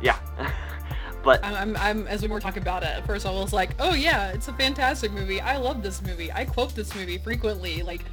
yeah. 0.00 0.18
but 1.28 1.44
I'm, 1.44 1.54
I'm, 1.54 1.76
I'm 1.76 2.06
as 2.08 2.22
we 2.22 2.28
were 2.28 2.40
talking 2.40 2.62
about 2.62 2.82
it 2.82 3.04
first, 3.06 3.26
I 3.26 3.30
was 3.30 3.52
like, 3.52 3.70
oh 3.78 3.94
yeah, 3.94 4.28
it's 4.30 4.48
a 4.48 4.52
fantastic 4.54 5.12
movie. 5.12 5.40
I 5.40 5.56
love 5.56 5.82
this 5.82 6.02
movie. 6.02 6.30
I 6.32 6.44
quote 6.44 6.74
this 6.74 6.94
movie 6.94 7.18
frequently. 7.18 7.82
Like, 7.82 8.04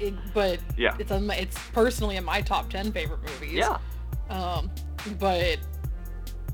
it, 0.00 0.14
but 0.34 0.58
Yeah. 0.76 0.96
it's 0.98 1.10
on 1.12 1.26
my, 1.26 1.36
it's 1.36 1.56
personally 1.72 2.16
in 2.16 2.24
my 2.24 2.40
top 2.40 2.70
ten 2.70 2.90
favorite 2.92 3.20
movies. 3.22 3.52
yeah, 3.54 3.78
Um, 4.28 4.70
but 5.18 5.58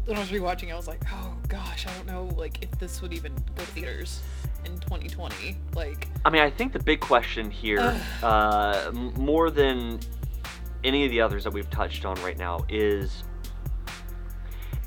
when 0.05 0.17
I 0.17 0.21
was 0.21 0.29
rewatching, 0.31 0.69
it, 0.69 0.73
I 0.73 0.77
was 0.77 0.87
like, 0.89 1.03
oh 1.13 1.35
gosh, 1.49 1.87
I 1.87 1.93
don't 1.95 2.07
know, 2.07 2.25
like 2.37 2.63
if 2.63 2.71
this 2.79 3.03
would 3.03 3.13
even 3.13 3.35
go 3.57 3.65
to 3.65 3.71
theaters 3.73 4.21
in 4.65 4.79
2020. 4.81 5.57
Like, 5.75 6.09
I 6.25 6.31
mean, 6.31 6.43
I 6.43 6.51
think 6.51 6.73
the 6.73 6.79
big 6.83 7.01
question 7.01 7.51
here, 7.51 7.81
Ugh. 7.81 8.01
uh, 8.23 8.91
more 9.17 9.51
than 9.51 10.01
any 10.85 11.05
of 11.05 11.11
the 11.11 11.21
others 11.21 11.43
that 11.45 11.53
we've 11.53 11.71
touched 11.71 12.05
on 12.05 12.15
right 12.23 12.39
now, 12.39 12.65
is 12.69 13.25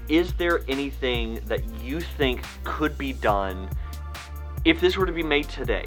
is 0.10 0.34
there 0.34 0.62
anything 0.68 1.40
that 1.46 1.64
you 1.82 2.02
think 2.02 2.44
could 2.64 2.98
be 2.98 3.14
done 3.14 3.70
if 4.66 4.82
this 4.82 4.98
were 4.98 5.06
to 5.06 5.12
be 5.12 5.24
made 5.24 5.48
today? 5.48 5.86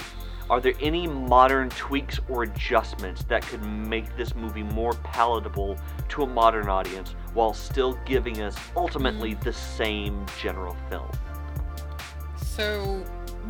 Are 0.49 0.61
there 0.61 0.75
any 0.81 1.07
modern 1.07 1.69
tweaks 1.71 2.21
or 2.29 2.45
adjustments 2.45 3.25
that 3.25 3.43
could 3.43 3.65
make 3.65 4.17
this 4.17 4.35
movie 4.35 4.63
more 4.63 4.93
palatable 4.95 5.79
to 6.11 6.23
a 6.23 6.27
modern 6.27 6.69
audience 6.69 7.15
while 7.35 7.55
still 7.55 7.99
giving 8.05 8.43
us 8.43 8.57
ultimately 8.77 9.35
the 9.35 9.53
same 9.53 10.25
general 10.41 10.77
film? 10.89 11.11
so 12.53 13.03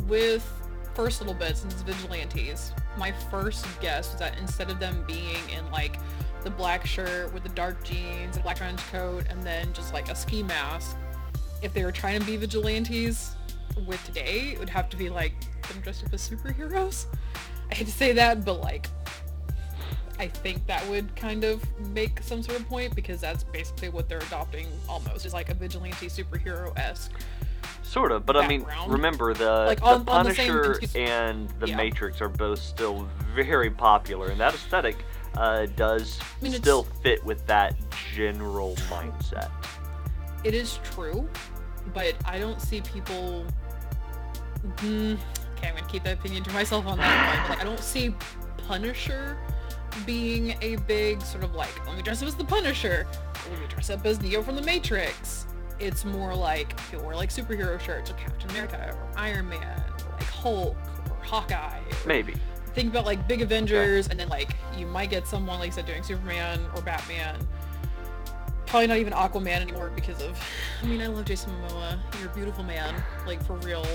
with 0.06 0.48
first 0.94 1.20
little 1.20 1.34
bits 1.34 1.64
and 1.64 1.72
vigilantes, 1.72 2.72
my 2.96 3.10
first 3.30 3.66
guess 3.80 4.10
was 4.12 4.20
that 4.20 4.38
instead 4.38 4.70
of 4.70 4.78
them 4.78 5.04
being 5.06 5.48
in 5.50 5.68
like 5.72 5.98
the 6.44 6.50
black 6.50 6.86
shirt 6.86 7.32
with 7.32 7.42
the 7.42 7.48
dark 7.50 7.82
jeans, 7.84 8.36
and 8.36 8.42
black 8.44 8.56
trench 8.56 8.80
coat, 8.90 9.24
and 9.30 9.42
then 9.42 9.72
just 9.72 9.92
like 9.92 10.10
a 10.10 10.14
ski 10.14 10.42
mask, 10.42 10.96
if 11.62 11.72
they 11.72 11.84
were 11.84 11.92
trying 11.92 12.20
to 12.20 12.26
be 12.26 12.36
vigilantes 12.36 13.36
with 13.86 14.02
today, 14.04 14.50
it 14.52 14.58
would 14.58 14.68
have 14.70 14.88
to 14.90 14.96
be 14.96 15.08
like 15.08 15.32
them 15.68 15.80
dressed 15.82 16.04
up 16.04 16.12
as 16.12 16.28
superheroes. 16.28 17.06
I 17.70 17.74
hate 17.74 17.86
to 17.86 17.92
say 17.92 18.12
that, 18.12 18.44
but 18.44 18.60
like 18.60 18.86
I 20.18 20.28
think 20.28 20.66
that 20.66 20.86
would 20.88 21.14
kind 21.16 21.42
of 21.44 21.62
make 21.88 22.22
some 22.22 22.42
sort 22.42 22.60
of 22.60 22.68
point 22.68 22.94
because 22.94 23.20
that's 23.20 23.44
basically 23.44 23.88
what 23.88 24.08
they're 24.08 24.18
adopting 24.18 24.66
almost 24.88 25.24
is 25.26 25.32
like 25.32 25.48
a 25.48 25.54
vigilante 25.54 26.06
superhero 26.06 26.76
esque. 26.78 27.12
Sort 27.82 28.12
of, 28.12 28.24
but 28.24 28.36
I 28.36 28.46
mean, 28.46 28.64
remember 28.86 29.34
the, 29.34 29.50
Like, 29.66 29.78
the 29.80 29.84
on- 29.84 30.08
on 30.08 30.24
the 30.26 30.34
same- 30.34 30.52
Punisher 30.52 30.80
and 30.98 31.48
the 31.60 31.68
Yeah. 31.68 31.76
Matrix 31.76 32.20
are 32.20 32.28
both 32.28 32.58
still 32.60 33.08
very 33.34 33.70
popular, 33.70 34.28
and 34.28 34.40
that 34.40 34.54
aesthetic 34.54 34.96
uh, 35.36 35.66
does 35.76 36.18
I 36.20 36.44
mean, 36.44 36.52
still 36.52 36.84
fit 37.02 37.24
with 37.24 37.46
that 37.46 37.74
general 38.14 38.76
mindset. 38.88 39.50
It 40.44 40.54
is 40.54 40.78
true, 40.82 41.28
but 41.94 42.14
I 42.24 42.38
don't 42.38 42.60
see 42.60 42.80
people. 42.80 43.44
Mm, 44.76 45.18
okay, 45.56 45.68
I'm 45.68 45.74
gonna 45.74 45.86
keep 45.88 46.04
that 46.04 46.18
opinion 46.18 46.44
to 46.44 46.52
myself 46.52 46.86
on 46.86 46.98
that 46.98 47.38
one. 47.38 47.50
Like, 47.50 47.60
I 47.60 47.64
don't 47.64 47.80
see 47.80 48.14
Punisher 48.68 49.38
being 50.06 50.56
a 50.62 50.76
big 50.86 51.20
sort 51.22 51.44
of 51.44 51.54
like, 51.54 51.86
let 51.86 51.96
me 51.96 52.02
dress 52.02 52.22
up 52.22 52.28
as 52.28 52.34
the 52.34 52.44
Punisher. 52.44 53.06
Let 53.50 53.60
me 53.60 53.66
dress 53.68 53.90
up 53.90 54.04
as 54.06 54.20
Neo 54.20 54.42
from 54.42 54.56
the 54.56 54.62
Matrix. 54.62 55.46
It's 55.78 56.04
more 56.04 56.34
like 56.34 56.76
people 56.90 57.04
wear 57.04 57.16
like 57.16 57.30
superhero 57.30 57.78
shirts, 57.80 58.10
or 58.10 58.14
Captain 58.14 58.50
America, 58.50 58.94
or 58.94 59.18
Iron 59.18 59.48
Man, 59.48 59.82
or 60.06 60.12
like 60.12 60.22
Hulk, 60.24 60.76
or 61.10 61.16
Hawkeye. 61.24 61.80
Or 61.80 62.06
Maybe. 62.06 62.34
Think 62.74 62.90
about 62.90 63.06
like 63.06 63.26
big 63.28 63.42
Avengers, 63.42 64.08
and 64.08 64.18
then 64.18 64.28
like 64.28 64.56
you 64.76 64.86
might 64.86 65.10
get 65.10 65.26
someone 65.26 65.58
like 65.58 65.72
I 65.72 65.74
said 65.74 65.86
doing 65.86 66.02
Superman 66.02 66.60
or 66.74 66.82
Batman. 66.82 67.36
probably 68.66 68.86
not 68.86 68.98
even 68.98 69.12
Aquaman 69.12 69.60
anymore 69.60 69.90
because 69.94 70.20
of. 70.22 70.38
I 70.82 70.86
mean, 70.86 71.02
I 71.02 71.06
love 71.06 71.24
Jason 71.24 71.52
Momoa. 71.52 71.98
You're 72.20 72.30
a 72.30 72.34
beautiful 72.34 72.64
man, 72.64 73.02
like 73.26 73.44
for 73.44 73.54
real. 73.58 73.86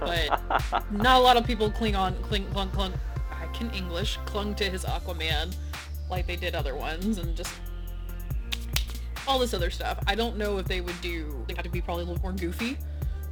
But 0.00 0.40
not 0.90 1.18
a 1.18 1.22
lot 1.22 1.36
of 1.36 1.46
people 1.46 1.70
cling 1.70 1.96
on, 1.96 2.14
cling, 2.22 2.46
clung, 2.52 2.70
clung. 2.70 2.92
I 3.30 3.46
can 3.48 3.70
English, 3.70 4.18
clung 4.24 4.54
to 4.56 4.64
his 4.64 4.84
Aquaman, 4.84 5.54
like 6.10 6.26
they 6.26 6.36
did 6.36 6.54
other 6.54 6.74
ones, 6.74 7.18
and 7.18 7.36
just 7.36 7.52
all 9.26 9.38
this 9.38 9.54
other 9.54 9.70
stuff. 9.70 9.98
I 10.06 10.14
don't 10.14 10.36
know 10.36 10.58
if 10.58 10.66
they 10.66 10.80
would 10.80 11.00
do. 11.00 11.44
They 11.48 11.54
have 11.54 11.64
to 11.64 11.70
be 11.70 11.80
probably 11.80 12.04
a 12.04 12.06
little 12.06 12.22
more 12.22 12.32
goofy. 12.32 12.78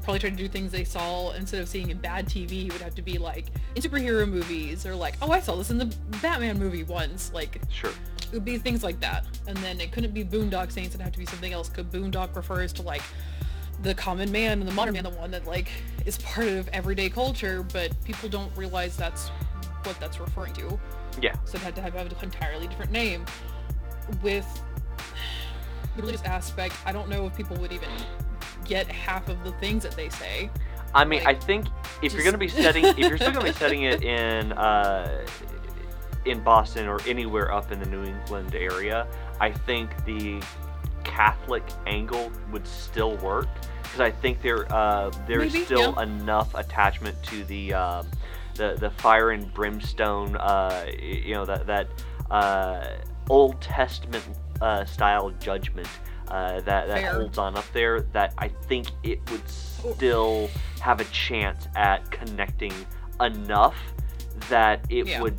Probably 0.05 0.21
try 0.21 0.31
to 0.31 0.37
do 0.37 0.49
things 0.49 0.71
they 0.71 0.85
saw 0.85 1.33
instead 1.33 1.61
of 1.63 1.69
seeing 1.69 1.89
in 1.89 1.97
bad 1.99 2.27
TV. 2.27 2.71
Would 2.71 2.83
have 2.83 2.95
to 2.95 3.03
be 3.03 3.17
like 3.17 3.47
in 3.75 3.83
superhero 3.83 4.29
movies 4.29 4.85
or 4.85 4.95
like, 4.95 5.17
oh, 5.23 5.31
I 5.31 5.41
saw 5.41 5.57
this 5.57 5.71
in 5.71 5.79
the 5.79 5.87
Batman 6.21 6.59
movie 6.59 6.83
once. 6.83 7.33
Like 7.33 7.61
Sure. 7.71 7.91
it 7.91 8.33
would 8.33 8.45
be 8.45 8.59
things 8.59 8.85
like 8.85 9.01
that. 9.01 9.25
And 9.47 9.57
then 9.59 9.81
it 9.81 9.93
couldn't 9.93 10.13
be 10.13 10.23
Boondock 10.23 10.71
Saints, 10.71 10.91
it'd 10.95 11.01
have 11.01 11.13
to 11.13 11.19
be 11.19 11.25
something 11.27 11.53
else. 11.55 11.71
Because 11.71 11.87
Boondock 11.87 12.37
refers 12.37 12.73
to 12.75 12.83
like 12.83 13.03
the 13.83 13.95
common 13.95 14.31
man 14.31 14.61
and 14.61 14.69
the 14.69 14.73
modern 14.73 14.95
man, 14.95 15.05
the 15.05 15.11
one 15.11 15.31
that 15.31 15.47
like 15.47 15.69
is 16.05 16.19
part 16.19 16.49
of 16.49 16.69
everyday 16.69 17.09
culture, 17.09 17.63
but 17.73 17.91
people 18.05 18.29
don't 18.29 18.55
realize 18.57 18.97
that's 18.97 19.29
what 19.85 19.99
that's 20.01 20.21
referring 20.21 20.53
to. 20.55 20.79
Yeah. 21.21 21.35
So 21.47 21.57
it 21.57 21.63
had 21.63 21.75
to 21.77 21.81
have 21.83 21.95
an 21.95 22.13
entirely 22.23 22.67
different 22.67 22.93
name. 22.93 23.25
With 24.23 24.47
the 25.97 26.03
religious 26.03 26.23
aspect, 26.25 26.75
I 26.85 26.93
don't 26.93 27.09
know 27.09 27.27
if 27.27 27.35
people 27.37 27.57
would 27.57 27.73
even 27.73 27.89
get 28.65 28.91
half 28.91 29.29
of 29.29 29.43
the 29.45 29.53
things 29.53 29.83
that 29.83 29.93
they 29.93 30.09
say. 30.09 30.51
I 30.95 31.05
mean, 31.05 31.25
Like, 31.25 31.37
I 31.37 31.41
think 31.41 31.67
if 32.03 32.13
you're 32.13 32.25
gonna 32.25 32.39
be 32.39 32.49
setting, 32.49 32.85
if 32.85 32.99
you're 32.99 33.17
still 33.17 33.33
gonna 33.33 33.45
be 33.45 33.53
setting 33.65 33.83
it 33.83 34.03
in 34.05 34.53
uh, 34.53 35.27
in 36.25 36.41
Boston 36.43 36.87
or 36.87 37.01
anywhere 37.07 37.53
up 37.53 37.73
in 37.73 37.81
the 37.81 37.87
New 37.87 38.05
England 38.05 38.55
area, 38.55 39.07
I 39.41 39.51
think 39.51 40.05
the 40.05 40.43
Catholic 41.03 41.65
angle 41.87 42.31
would 42.53 42.67
still 42.67 43.17
work 43.17 43.49
because 43.83 44.01
I 44.01 44.11
think 44.11 44.43
there 44.43 44.73
uh, 44.73 45.11
there's 45.27 45.53
Maybe, 45.53 45.65
still 45.65 45.95
yeah. 45.97 46.03
enough 46.03 46.55
attachment 46.55 47.21
to 47.25 47.45
the 47.45 47.75
um, 47.75 48.07
the 48.55 48.77
the 48.79 48.91
fire 48.91 49.31
and 49.31 49.53
brimstone, 49.55 50.37
uh, 50.37 50.87
you 51.01 51.35
know 51.35 51.45
that 51.45 51.67
that 51.67 51.89
uh, 52.31 52.97
Old 53.29 53.61
Testament 53.61 54.25
uh, 54.61 54.85
style 54.85 55.31
judgment. 55.39 55.89
Uh, 56.29 56.61
that 56.63 56.87
that 56.89 57.01
Fair. 57.03 57.13
holds 57.15 57.37
on 57.39 57.57
up 57.57 57.67
there 57.73 58.01
that 58.13 58.33
I 58.39 58.49
think 58.49 58.89
it 59.03 59.21
would 59.31 59.47
still 59.49 60.49
have 60.81 61.01
a 61.01 61.05
chance 61.07 61.69
at 61.77 62.11
connecting 62.11 62.73
enough 63.21 63.77
that 64.49 64.85
it 64.91 65.07
Yeah. 65.07 65.21
would 65.23 65.37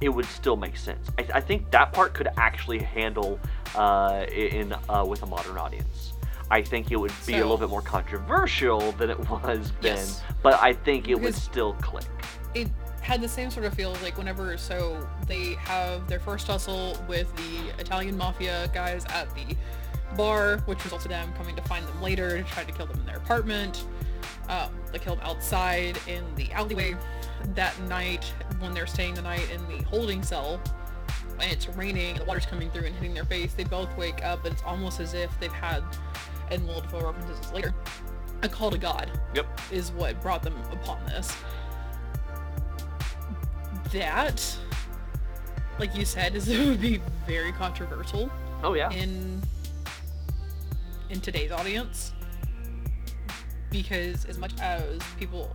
it 0.00 0.08
would 0.08 0.26
still 0.26 0.56
make 0.56 0.76
sense. 0.76 1.08
I, 1.18 1.26
I 1.34 1.40
think 1.40 1.70
that 1.70 1.92
part 1.92 2.14
could 2.14 2.28
actually 2.36 2.80
handle 2.80 3.38
uh, 3.76 4.26
in 4.30 4.74
uh, 4.88 5.04
with 5.06 5.22
a 5.22 5.26
modern 5.26 5.56
audience. 5.56 6.12
I 6.50 6.60
think 6.62 6.90
it 6.92 6.96
would 6.96 7.12
be 7.26 7.34
a 7.34 7.38
little 7.38 7.56
bit 7.56 7.70
more 7.70 7.80
controversial 7.80 8.92
than 8.92 9.10
it 9.10 9.18
was 9.30 9.72
then, 9.80 9.96
Yes. 9.96 10.22
but 10.42 10.54
I 10.60 10.72
think 10.74 11.08
it 11.08 11.14
would 11.18 11.34
still 11.34 11.72
click. 11.74 12.04
it 12.54 12.68
had 13.00 13.20
the 13.20 13.28
same 13.28 13.50
sort 13.50 13.66
of 13.66 13.74
feel 13.74 13.94
like 14.02 14.16
whenever 14.18 14.56
so 14.56 15.06
they 15.26 15.54
have 15.54 16.06
their 16.08 16.20
first 16.20 16.46
tussle 16.46 16.96
with 17.08 17.34
the 17.36 17.80
Italian 17.80 18.16
mafia 18.16 18.68
guys 18.74 19.04
at 19.10 19.28
the 19.34 19.54
bar, 20.16 20.58
which 20.66 20.82
resulted 20.84 21.10
in 21.10 21.18
them 21.20 21.32
coming 21.34 21.56
to 21.56 21.62
find 21.62 21.86
them 21.86 22.00
later 22.02 22.42
to 22.42 22.44
try 22.50 22.64
to 22.64 22.72
kill 22.72 22.86
them 22.86 22.98
in 23.00 23.06
their 23.06 23.16
apartment. 23.16 23.84
Um, 24.48 24.70
they 24.92 24.98
killed 24.98 25.18
them 25.20 25.26
outside 25.26 25.98
in 26.06 26.22
the 26.36 26.50
alleyway 26.52 26.96
that 27.54 27.78
night 27.82 28.24
when 28.58 28.74
they're 28.74 28.86
staying 28.86 29.14
the 29.14 29.22
night 29.22 29.46
in 29.52 29.66
the 29.68 29.82
holding 29.84 30.22
cell. 30.22 30.60
And 31.40 31.50
it's 31.50 31.68
raining, 31.70 32.16
the 32.16 32.24
water's 32.24 32.46
coming 32.46 32.70
through 32.70 32.84
and 32.84 32.94
hitting 32.94 33.12
their 33.14 33.24
face. 33.24 33.54
They 33.54 33.64
both 33.64 33.94
wake 33.96 34.24
up, 34.24 34.44
and 34.44 34.54
it's 34.54 34.62
almost 34.62 35.00
as 35.00 35.14
if 35.14 35.30
they've 35.40 35.50
had, 35.52 35.82
and 36.50 36.64
Willem 36.66 36.84
Dafoe 36.84 37.10
references 37.10 37.52
later, 37.52 37.74
a 38.42 38.48
call 38.48 38.70
to 38.70 38.78
God 38.78 39.10
Yep. 39.34 39.46
is 39.72 39.90
what 39.92 40.20
brought 40.22 40.42
them 40.42 40.54
upon 40.70 41.04
this. 41.06 41.34
That, 43.92 44.56
like 45.78 45.94
you 45.96 46.04
said, 46.04 46.34
is 46.36 46.48
it 46.48 46.64
would 46.66 46.80
be 46.80 47.00
very 47.26 47.52
controversial 47.52 48.30
Oh 48.62 48.74
yeah. 48.74 48.90
in 48.90 49.42
in 51.14 51.20
today's 51.20 51.52
audience 51.52 52.12
because 53.70 54.24
as 54.26 54.36
much 54.36 54.52
as 54.60 54.98
people 55.18 55.54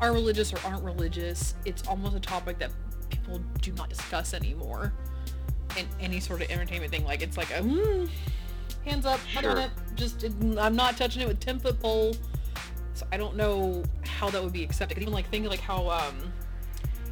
are 0.00 0.12
religious 0.12 0.52
or 0.52 0.58
aren't 0.66 0.82
religious, 0.84 1.54
it's 1.64 1.86
almost 1.88 2.14
a 2.16 2.20
topic 2.20 2.58
that 2.58 2.70
people 3.10 3.40
do 3.62 3.72
not 3.72 3.88
discuss 3.88 4.34
anymore 4.34 4.92
in 5.76 5.86
any 6.00 6.20
sort 6.20 6.42
of 6.42 6.50
entertainment 6.50 6.90
thing. 6.92 7.04
Like 7.04 7.22
it's 7.22 7.36
like 7.36 7.50
a 7.50 7.60
mm, 7.60 8.08
hands 8.84 9.06
up, 9.06 9.20
not 9.34 9.44
Sure. 9.44 9.58
it. 9.58 9.70
Just 9.94 10.24
it, 10.24 10.32
I'm 10.58 10.76
not 10.76 10.96
touching 10.96 11.22
it 11.22 11.28
with 11.28 11.40
ten 11.40 11.58
foot 11.58 11.80
pole. 11.80 12.14
So 12.94 13.06
I 13.12 13.16
don't 13.16 13.36
know 13.36 13.84
how 14.04 14.28
that 14.30 14.42
would 14.42 14.52
be 14.52 14.64
accepted. 14.64 14.98
even 14.98 15.12
like 15.12 15.28
think 15.30 15.48
like 15.48 15.60
how 15.60 15.88
um 15.90 16.32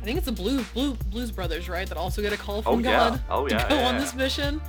I 0.00 0.04
think 0.04 0.16
it's 0.18 0.26
the 0.26 0.32
Blue 0.32 0.62
Blue 0.74 0.94
Blues 1.10 1.30
Brothers, 1.30 1.68
right? 1.68 1.88
That 1.88 1.98
also 1.98 2.20
get 2.22 2.32
a 2.32 2.36
call 2.36 2.62
from 2.62 2.74
Oh, 2.74 2.78
yeah. 2.78 3.10
God 3.10 3.22
Oh, 3.30 3.48
to 3.48 3.54
go 3.54 3.74
yeah, 3.76 3.86
on 3.88 3.94
yeah. 3.94 4.00
this 4.00 4.14
mission. 4.14 4.60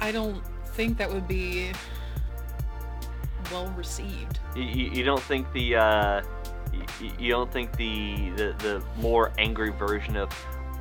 I 0.00 0.12
don't 0.12 0.42
think 0.74 0.98
that 0.98 1.10
would 1.10 1.26
be 1.26 1.72
well 3.50 3.66
received. 3.76 4.38
You, 4.54 4.62
you, 4.62 4.90
you 4.90 5.04
don't 5.04 5.22
think 5.22 5.50
the 5.52 5.76
uh, 5.76 6.22
you, 7.00 7.10
you 7.18 7.30
don't 7.30 7.52
think 7.52 7.76
the, 7.76 8.30
the 8.36 8.54
the 8.58 8.82
more 8.96 9.32
angry 9.38 9.70
version 9.70 10.16
of 10.16 10.30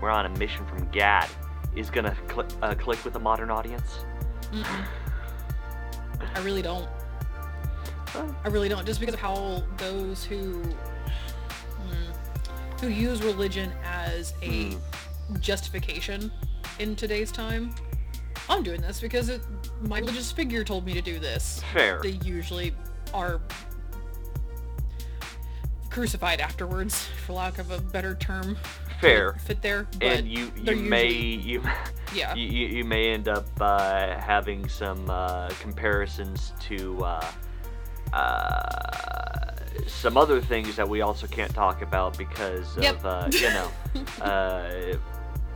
we're 0.01 0.09
on 0.09 0.25
a 0.25 0.29
mission 0.37 0.65
from 0.65 0.89
Gad 0.91 1.29
is 1.75 1.89
gonna 1.89 2.15
cl- 2.29 2.47
uh, 2.61 2.75
click 2.75 3.03
with 3.05 3.15
a 3.15 3.19
modern 3.19 3.49
audience? 3.49 4.05
Mm-mm. 4.51 4.85
I 6.35 6.39
really 6.41 6.61
don't. 6.61 6.87
I 8.43 8.47
really 8.47 8.69
don't. 8.69 8.85
Just 8.85 8.99
because 8.99 9.13
of 9.13 9.19
how 9.19 9.61
those 9.77 10.23
who 10.23 10.61
hmm, 10.61 12.11
who 12.81 12.87
use 12.87 13.21
religion 13.23 13.71
as 13.83 14.33
a 14.41 14.71
Hmm. 14.71 14.77
justification 15.39 16.31
in 16.79 16.95
today's 16.95 17.31
time. 17.31 17.73
I'm 18.49 18.63
doing 18.63 18.81
this 18.81 18.99
because 19.01 19.29
it, 19.29 19.41
my 19.81 19.99
religious 19.99 20.31
figure 20.31 20.63
told 20.63 20.85
me 20.85 20.93
to 20.93 21.01
do 21.01 21.19
this. 21.19 21.61
Fair. 21.73 21.99
They 22.03 22.19
usually 22.23 22.73
are 23.13 23.41
crucified 25.89 26.39
afterwards, 26.41 27.07
for 27.25 27.33
lack 27.33 27.57
of 27.57 27.71
a 27.71 27.79
better 27.79 28.15
term. 28.15 28.57
Fair. 29.01 29.33
Fit 29.33 29.61
there. 29.61 29.87
But 29.99 30.03
and 30.03 30.27
you 30.27 30.51
you 30.55 30.75
may 30.75 31.07
usually- 31.11 31.51
you, 31.53 31.63
yeah. 32.15 32.33
you 32.35 32.45
you 32.47 32.67
you 32.77 32.83
may 32.83 33.11
end 33.11 33.27
up 33.27 33.47
uh, 33.59 34.17
having 34.19 34.67
some 34.69 35.09
uh, 35.09 35.49
comparisons 35.59 36.53
to 36.61 37.03
uh, 37.03 37.31
uh, 38.13 39.55
some 39.87 40.17
other 40.17 40.39
things 40.41 40.75
that 40.75 40.87
we 40.87 41.01
also 41.01 41.27
can't 41.27 41.53
talk 41.53 41.81
about 41.81 42.17
because 42.17 42.77
Yep. 42.77 42.95
of 42.97 43.05
uh, 43.05 43.27
you 43.31 43.49
know 43.49 43.71
uh, 44.21 44.97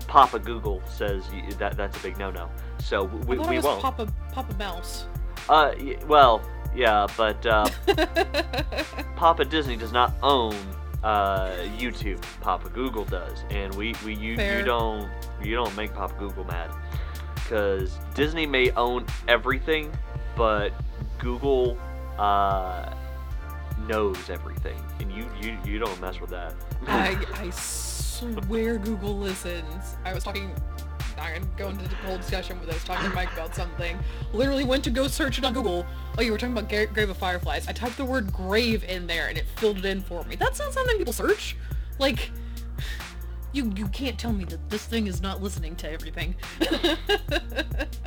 Papa 0.09 0.39
Google 0.39 0.81
says 0.87 1.23
that 1.59 1.77
that's 1.77 1.95
a 1.97 2.01
big 2.01 2.17
no-no. 2.17 2.49
So 2.79 3.03
we, 3.03 3.37
I 3.37 3.49
we 3.49 3.59
won't. 3.59 3.79
Papa 3.79 4.11
Papa 4.31 4.55
Mouse. 4.57 5.05
Uh, 5.47 5.73
well, 6.07 6.41
yeah, 6.75 7.05
but 7.15 7.45
uh, 7.45 7.69
Papa 9.15 9.45
Disney 9.45 9.77
does 9.77 9.91
not 9.91 10.13
own 10.23 10.55
uh, 11.03 11.51
YouTube. 11.77 12.21
Papa 12.41 12.69
Google 12.69 13.05
does, 13.05 13.43
and 13.51 13.73
we, 13.75 13.93
we 14.03 14.15
you, 14.15 14.31
you 14.31 14.63
don't 14.63 15.07
you 15.43 15.53
don't 15.53 15.75
make 15.75 15.93
Papa 15.93 16.15
Google 16.17 16.43
mad 16.45 16.71
because 17.35 17.99
Disney 18.15 18.47
may 18.47 18.71
own 18.71 19.05
everything, 19.27 19.91
but 20.35 20.71
Google 21.19 21.77
uh, 22.17 22.95
knows 23.87 24.29
everything, 24.31 24.77
and 24.99 25.11
you 25.11 25.29
you, 25.39 25.55
you 25.63 25.77
don't 25.77 26.01
mess 26.01 26.19
with 26.19 26.31
that. 26.31 26.55
I, 26.87 27.15
I 27.35 27.49
swear 28.19 28.77
Google 28.77 29.17
listens. 29.17 29.97
I 30.03 30.13
was 30.13 30.23
talking, 30.23 30.53
not 31.17 31.33
gonna 31.33 31.45
go 31.57 31.69
into 31.69 31.87
the 31.87 31.95
whole 31.95 32.17
discussion 32.17 32.59
with 32.59 32.69
us, 32.69 32.83
talking 32.83 33.09
to 33.09 33.15
Mike 33.15 33.31
about 33.33 33.55
something. 33.55 33.97
Literally 34.33 34.63
went 34.63 34.83
to 34.85 34.89
go 34.89 35.07
search 35.07 35.37
it 35.37 35.45
on 35.45 35.53
Google. 35.53 35.85
Oh, 36.17 36.21
you 36.21 36.31
were 36.31 36.37
talking 36.37 36.57
about 36.57 36.69
Ga- 36.69 36.87
Grave 36.87 37.09
of 37.09 37.17
Fireflies. 37.17 37.67
I 37.67 37.71
typed 37.71 37.97
the 37.97 38.05
word 38.05 38.31
grave 38.33 38.83
in 38.83 39.07
there 39.07 39.27
and 39.27 39.37
it 39.37 39.45
filled 39.57 39.79
it 39.79 39.85
in 39.85 40.01
for 40.01 40.23
me. 40.25 40.35
That's 40.35 40.59
not 40.59 40.73
something 40.73 40.97
people 40.97 41.13
search. 41.13 41.55
Like, 41.97 42.31
you 43.51 43.71
you 43.75 43.87
can't 43.87 44.17
tell 44.17 44.31
me 44.31 44.43
that 44.45 44.69
this 44.69 44.85
thing 44.85 45.07
is 45.07 45.21
not 45.21 45.41
listening 45.41 45.75
to 45.77 45.91
everything. 45.91 46.35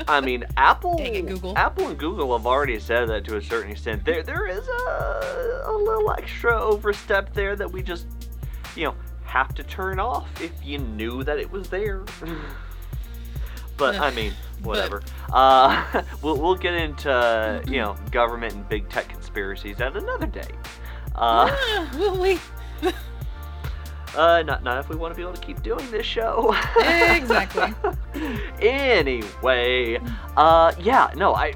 I 0.08 0.20
mean, 0.20 0.44
Apple, 0.56 0.96
it. 1.00 1.56
Apple 1.56 1.88
and 1.88 1.98
Google 1.98 2.36
have 2.36 2.46
already 2.46 2.78
said 2.78 3.08
that 3.08 3.24
to 3.24 3.36
a 3.36 3.42
certain 3.42 3.72
extent. 3.72 4.04
There, 4.04 4.22
there 4.22 4.46
is 4.46 4.66
a, 4.68 5.62
a 5.66 5.72
little 5.72 6.12
extra 6.12 6.60
overstep 6.60 7.34
there 7.34 7.56
that 7.56 7.70
we 7.70 7.82
just, 7.82 8.06
you 8.76 8.84
know, 8.84 8.94
have 9.32 9.54
to 9.54 9.62
turn 9.62 9.98
off 9.98 10.28
if 10.42 10.52
you 10.62 10.76
knew 10.76 11.24
that 11.24 11.38
it 11.38 11.50
was 11.50 11.70
there. 11.70 12.04
but 13.78 13.96
I 13.96 14.10
mean, 14.10 14.34
whatever. 14.62 15.02
Uh, 15.32 16.02
we'll 16.22 16.36
we'll 16.36 16.54
get 16.54 16.74
into 16.74 17.62
you 17.66 17.78
know 17.78 17.96
government 18.10 18.52
and 18.52 18.68
big 18.68 18.88
tech 18.90 19.08
conspiracies 19.08 19.80
at 19.80 19.96
another 19.96 20.26
day. 20.26 20.50
Uh, 21.14 21.50
will 21.98 22.20
we? 22.20 22.38
Uh, 24.14 24.42
not 24.42 24.62
not 24.62 24.76
if 24.78 24.90
we 24.90 24.96
want 24.96 25.14
to 25.14 25.16
be 25.16 25.22
able 25.22 25.32
to 25.32 25.40
keep 25.40 25.62
doing 25.62 25.90
this 25.90 26.04
show. 26.04 26.54
Exactly. 26.78 27.72
anyway, 28.60 29.98
uh, 30.36 30.72
yeah, 30.78 31.10
no, 31.16 31.34
I, 31.34 31.54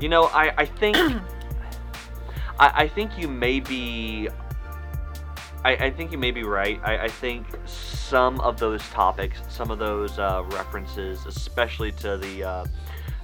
you 0.00 0.08
know, 0.08 0.24
I 0.24 0.52
I 0.58 0.64
think, 0.66 0.96
I 2.58 2.82
I 2.82 2.88
think 2.88 3.16
you 3.16 3.28
may 3.28 3.60
be. 3.60 4.28
I, 5.64 5.72
I 5.72 5.90
think 5.90 6.10
you 6.12 6.18
may 6.18 6.30
be 6.30 6.42
right. 6.42 6.80
I, 6.82 7.04
I 7.04 7.08
think 7.08 7.46
some 7.66 8.40
of 8.40 8.58
those 8.58 8.82
topics, 8.90 9.40
some 9.48 9.70
of 9.70 9.78
those 9.78 10.18
uh, 10.18 10.42
references, 10.50 11.26
especially 11.26 11.92
to 11.92 12.16
the 12.16 12.44
uh, 12.44 12.64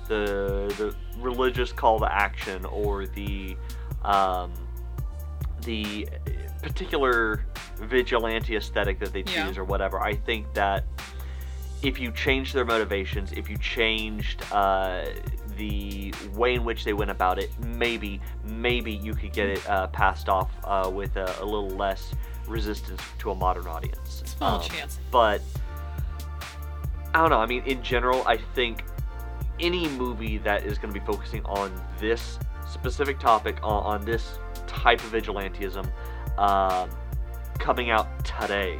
the 0.08 0.72
the 0.76 0.94
religious 1.18 1.72
call 1.72 1.98
to 2.00 2.12
action 2.12 2.64
or 2.66 3.06
the 3.06 3.56
um, 4.04 4.52
the 5.62 6.08
particular 6.62 7.44
vigilante 7.76 8.56
aesthetic 8.56 8.98
that 9.00 9.12
they 9.12 9.24
Yeah. 9.26 9.46
choose 9.46 9.58
or 9.58 9.64
whatever. 9.64 10.00
I 10.02 10.14
think 10.14 10.52
that 10.54 10.84
if 11.82 11.98
you 11.98 12.10
change 12.12 12.52
their 12.52 12.64
motivations, 12.64 13.32
if 13.32 13.48
you 13.48 13.56
changed 13.58 14.42
uh, 14.52 15.06
the 15.56 16.12
way 16.34 16.54
in 16.54 16.64
which 16.64 16.84
they 16.84 16.92
went 16.92 17.10
about 17.10 17.38
it, 17.38 17.50
maybe 17.60 18.20
maybe 18.44 18.92
you 18.92 19.14
could 19.14 19.32
get 19.32 19.48
it 19.48 19.68
uh, 19.68 19.86
passed 19.88 20.28
off 20.28 20.50
uh, 20.64 20.90
with 20.92 21.16
a, 21.16 21.24
a 21.40 21.44
little 21.44 21.70
less 21.70 22.12
resistance 22.46 23.00
to 23.18 23.30
a 23.30 23.34
modern 23.34 23.66
audience. 23.66 24.22
Small 24.26 24.56
Um, 24.56 24.62
chance. 24.62 24.98
but 25.10 25.40
I 27.14 27.20
don't 27.20 27.30
know. 27.30 27.38
I 27.40 27.46
mean, 27.46 27.62
in 27.64 27.82
general, 27.82 28.22
I 28.26 28.36
think 28.54 28.84
any 29.58 29.88
movie 29.88 30.38
that 30.38 30.64
is 30.64 30.78
going 30.78 30.92
to 30.92 31.00
be 31.00 31.04
focusing 31.06 31.44
on 31.46 31.72
this 31.98 32.38
specific 32.70 33.18
topic, 33.18 33.56
on, 33.62 33.82
on 34.00 34.04
this 34.04 34.38
type 34.66 35.02
of 35.02 35.10
vigilantism, 35.12 35.90
um 36.38 36.90
coming 37.58 37.90
out 37.90 38.22
today, 38.24 38.78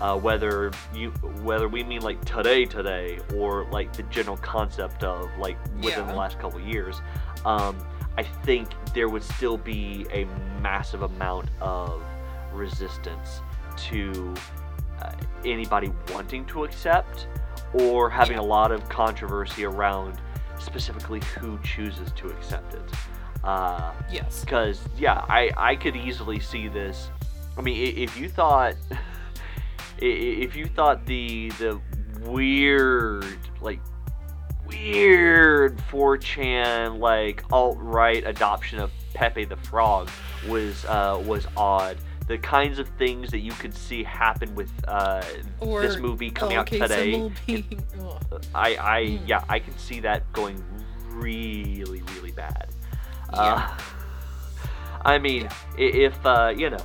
uh, 0.00 0.18
whether 0.18 0.70
you 0.94 1.10
whether 1.42 1.68
we 1.68 1.82
mean 1.82 2.02
like 2.02 2.22
today 2.24 2.64
today 2.64 3.18
or 3.34 3.64
like 3.70 3.92
the 3.94 4.02
general 4.04 4.36
concept 4.38 5.04
of 5.04 5.30
like 5.38 5.56
within 5.82 6.06
the 6.06 6.14
last 6.14 6.38
couple 6.38 6.60
years, 6.60 7.00
um, 7.44 7.76
I 8.18 8.22
think 8.22 8.68
there 8.94 9.08
would 9.08 9.22
still 9.22 9.56
be 9.56 10.06
a 10.12 10.24
massive 10.60 11.02
amount 11.02 11.48
of 11.60 12.02
resistance 12.52 13.40
to 13.76 14.34
uh, 15.02 15.12
anybody 15.44 15.92
wanting 16.12 16.44
to 16.46 16.64
accept 16.64 17.26
or 17.74 18.08
having 18.08 18.36
Yeah. 18.36 18.42
a 18.42 18.46
lot 18.46 18.72
of 18.72 18.88
controversy 18.88 19.64
around 19.64 20.20
specifically 20.58 21.20
who 21.38 21.58
chooses 21.62 22.10
to 22.12 22.28
accept 22.28 22.74
it. 22.74 22.82
Uh, 23.44 23.92
Yes. 24.10 24.40
because 24.40 24.80
yeah, 24.98 25.24
I 25.28 25.50
I 25.56 25.76
could 25.76 25.96
easily 25.96 26.40
see 26.40 26.68
this. 26.68 27.10
I 27.58 27.62
mean, 27.62 27.96
if 27.96 28.16
you 28.18 28.28
thought, 28.28 28.74
if 29.98 30.56
you 30.56 30.66
thought 30.66 31.04
the 31.06 31.50
the 31.58 31.80
weird 32.22 33.24
like 33.60 33.80
weird 34.66 35.78
4chan 35.90 36.98
like 36.98 37.44
alt 37.52 37.78
right 37.80 38.26
adoption 38.26 38.78
of 38.80 38.90
Pepe 39.14 39.44
the 39.44 39.56
Frog 39.56 40.10
was 40.48 40.84
uh, 40.86 41.22
was 41.24 41.46
odd. 41.56 41.96
The 42.28 42.36
kinds 42.38 42.80
of 42.80 42.88
things 42.98 43.30
that 43.30 43.38
you 43.38 43.52
could 43.52 43.72
see 43.72 44.02
happen 44.02 44.52
with 44.56 44.70
uh, 44.88 45.22
Or 45.60 45.80
this 45.80 45.96
movie 45.96 46.28
coming 46.30 46.56
out 46.56 46.66
okay, 46.66 46.80
today, 46.80 47.30
being, 47.46 47.84
ugh. 48.00 48.44
I 48.54 48.76
I 48.76 49.02
Mm. 49.04 49.28
yeah 49.28 49.44
I 49.48 49.58
can 49.60 49.78
see 49.78 50.00
that 50.00 50.30
going 50.32 50.62
really 51.10 52.02
really 52.02 52.32
bad. 52.32 52.68
Yeah. 53.32 53.38
Uh, 53.38 53.78
I 55.04 55.18
mean, 55.18 55.46
i 55.46 55.80
if 55.80 56.26
uh, 56.26 56.52
you 56.56 56.70
know, 56.70 56.84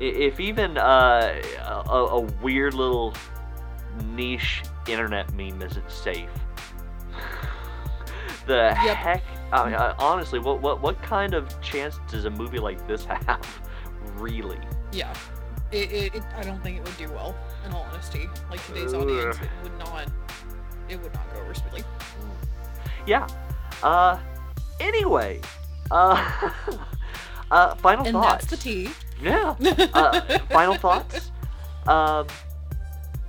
if 0.00 0.40
even 0.40 0.76
uh, 0.78 1.40
a, 1.88 1.90
a 1.96 2.20
weird 2.42 2.74
little 2.74 3.14
niche 4.04 4.62
internet 4.88 5.32
meme 5.34 5.60
isn't 5.62 5.90
safe, 5.90 6.30
the 8.46 8.76
Yep. 8.84 8.96
heck? 8.96 9.22
I 9.52 9.64
mean, 9.64 9.74
uh, 9.74 9.94
honestly, 9.98 10.38
what 10.38 10.60
what 10.60 10.80
what 10.82 11.00
kind 11.02 11.34
of 11.34 11.60
chance 11.60 11.98
does 12.08 12.24
a 12.24 12.30
movie 12.30 12.58
like 12.58 12.86
this 12.86 13.04
have? 13.26 13.60
Really? 14.16 14.58
Yeah. 14.92 15.14
It, 15.72 15.90
it, 15.92 16.14
it, 16.16 16.22
I 16.36 16.42
don't 16.42 16.62
think 16.62 16.78
it 16.78 16.84
would 16.84 16.96
do 16.96 17.08
well, 17.12 17.34
in 17.66 17.72
all 17.72 17.86
honesty. 17.90 18.28
Like 18.50 18.64
today's 18.66 18.94
Ugh. 18.94 19.02
audience, 19.02 19.36
it 19.38 19.48
would 19.62 19.76
not. 19.78 20.08
It 20.88 21.02
would 21.02 21.12
not 21.12 21.34
go 21.34 21.40
over 21.40 21.54
smoothly. 21.54 21.82
Yeah. 23.06 23.26
Uh. 23.82 24.18
Anyway. 24.80 25.40
Uh. 25.90 26.50
uh. 27.50 27.74
Final 27.76 28.04
And 28.06 28.12
thoughts. 28.14 28.46
that's 28.46 28.50
the 28.50 28.56
tea. 28.56 28.90
Yeah. 29.22 29.54
Uh, 29.94 30.20
final 30.50 30.74
thoughts. 30.74 31.30
Um. 31.86 32.26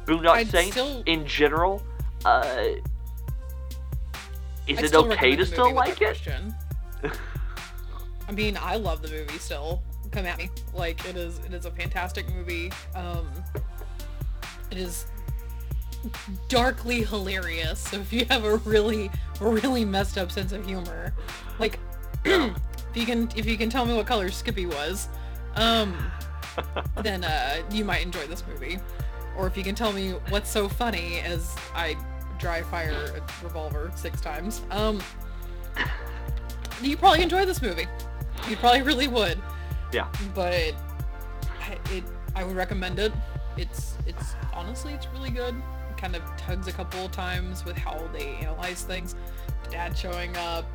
Boondock 0.05 0.29
I'd 0.29 0.47
Saints 0.47 0.71
still- 0.71 1.03
in 1.05 1.25
general. 1.27 1.81
Uh. 2.25 2.45
Is 4.67 4.79
I'd 4.79 4.83
it 4.85 4.87
still 4.89 5.01
okay 5.05 5.09
recommend 5.35 5.37
to 5.39 5.45
the 5.45 5.51
still 5.51 5.65
movie 5.65 5.75
with 5.75 5.85
like 5.87 5.99
that 5.99 6.01
it? 6.01 6.23
question. 6.23 6.55
I 8.27 8.31
mean, 8.33 8.57
I 8.59 8.75
love 8.75 9.01
the 9.01 9.07
movie 9.09 9.37
still. 9.37 9.81
Come 10.11 10.25
at 10.25 10.37
me. 10.37 10.49
Like 10.73 11.05
it 11.07 11.15
is 11.15 11.39
it 11.45 11.53
is 11.53 11.65
a 11.65 11.71
fantastic 11.71 12.27
movie. 12.33 12.71
Um 12.95 13.27
it 14.71 14.77
is 14.77 15.05
darkly 16.49 17.03
hilarious. 17.03 17.79
So 17.79 17.97
if 17.97 18.11
you 18.11 18.25
have 18.25 18.43
a 18.45 18.57
really 18.57 19.09
really 19.39 19.85
messed 19.85 20.17
up 20.17 20.31
sense 20.31 20.51
of 20.51 20.65
humor, 20.65 21.13
like 21.59 21.79
if 22.25 22.51
you 22.95 23.05
can 23.05 23.29
if 23.35 23.45
you 23.45 23.57
can 23.57 23.69
tell 23.69 23.85
me 23.85 23.93
what 23.95 24.05
color 24.07 24.29
Skippy 24.29 24.65
was, 24.65 25.07
um 25.57 25.97
then 27.03 27.23
uh 27.23 27.61
you 27.71 27.83
might 27.83 28.01
enjoy 28.01 28.25
this 28.27 28.43
movie. 28.47 28.79
Or 29.35 29.45
if 29.45 29.55
you 29.55 29.63
can 29.63 29.75
tell 29.75 29.93
me 29.93 30.11
what's 30.29 30.49
so 30.49 30.67
funny 30.67 31.19
as 31.19 31.55
I 31.75 31.95
dry 32.39 32.63
fire 32.63 33.13
a 33.15 33.43
revolver 33.43 33.91
six 33.95 34.21
times, 34.21 34.61
um 34.71 34.99
you 36.81 36.97
probably 36.97 37.23
enjoy 37.23 37.45
this 37.45 37.61
movie. 37.61 37.87
You 38.49 38.55
probably 38.57 38.81
really 38.81 39.07
would. 39.07 39.39
Yeah. 39.91 40.07
But 40.33 40.73
I, 41.61 41.77
it, 41.91 42.03
I 42.35 42.43
would 42.43 42.55
recommend 42.55 42.99
it. 42.99 43.11
It's, 43.57 43.95
it's 44.05 44.35
honestly, 44.53 44.93
it's 44.93 45.07
really 45.07 45.31
good. 45.31 45.55
It 45.55 45.97
kind 45.97 46.15
of 46.15 46.21
tugs 46.37 46.67
a 46.67 46.71
couple 46.71 47.05
of 47.05 47.11
times 47.11 47.65
with 47.65 47.77
how 47.77 47.97
they 48.13 48.35
analyze 48.35 48.83
things. 48.83 49.15
Dad 49.69 49.97
showing 49.97 50.35
up, 50.37 50.65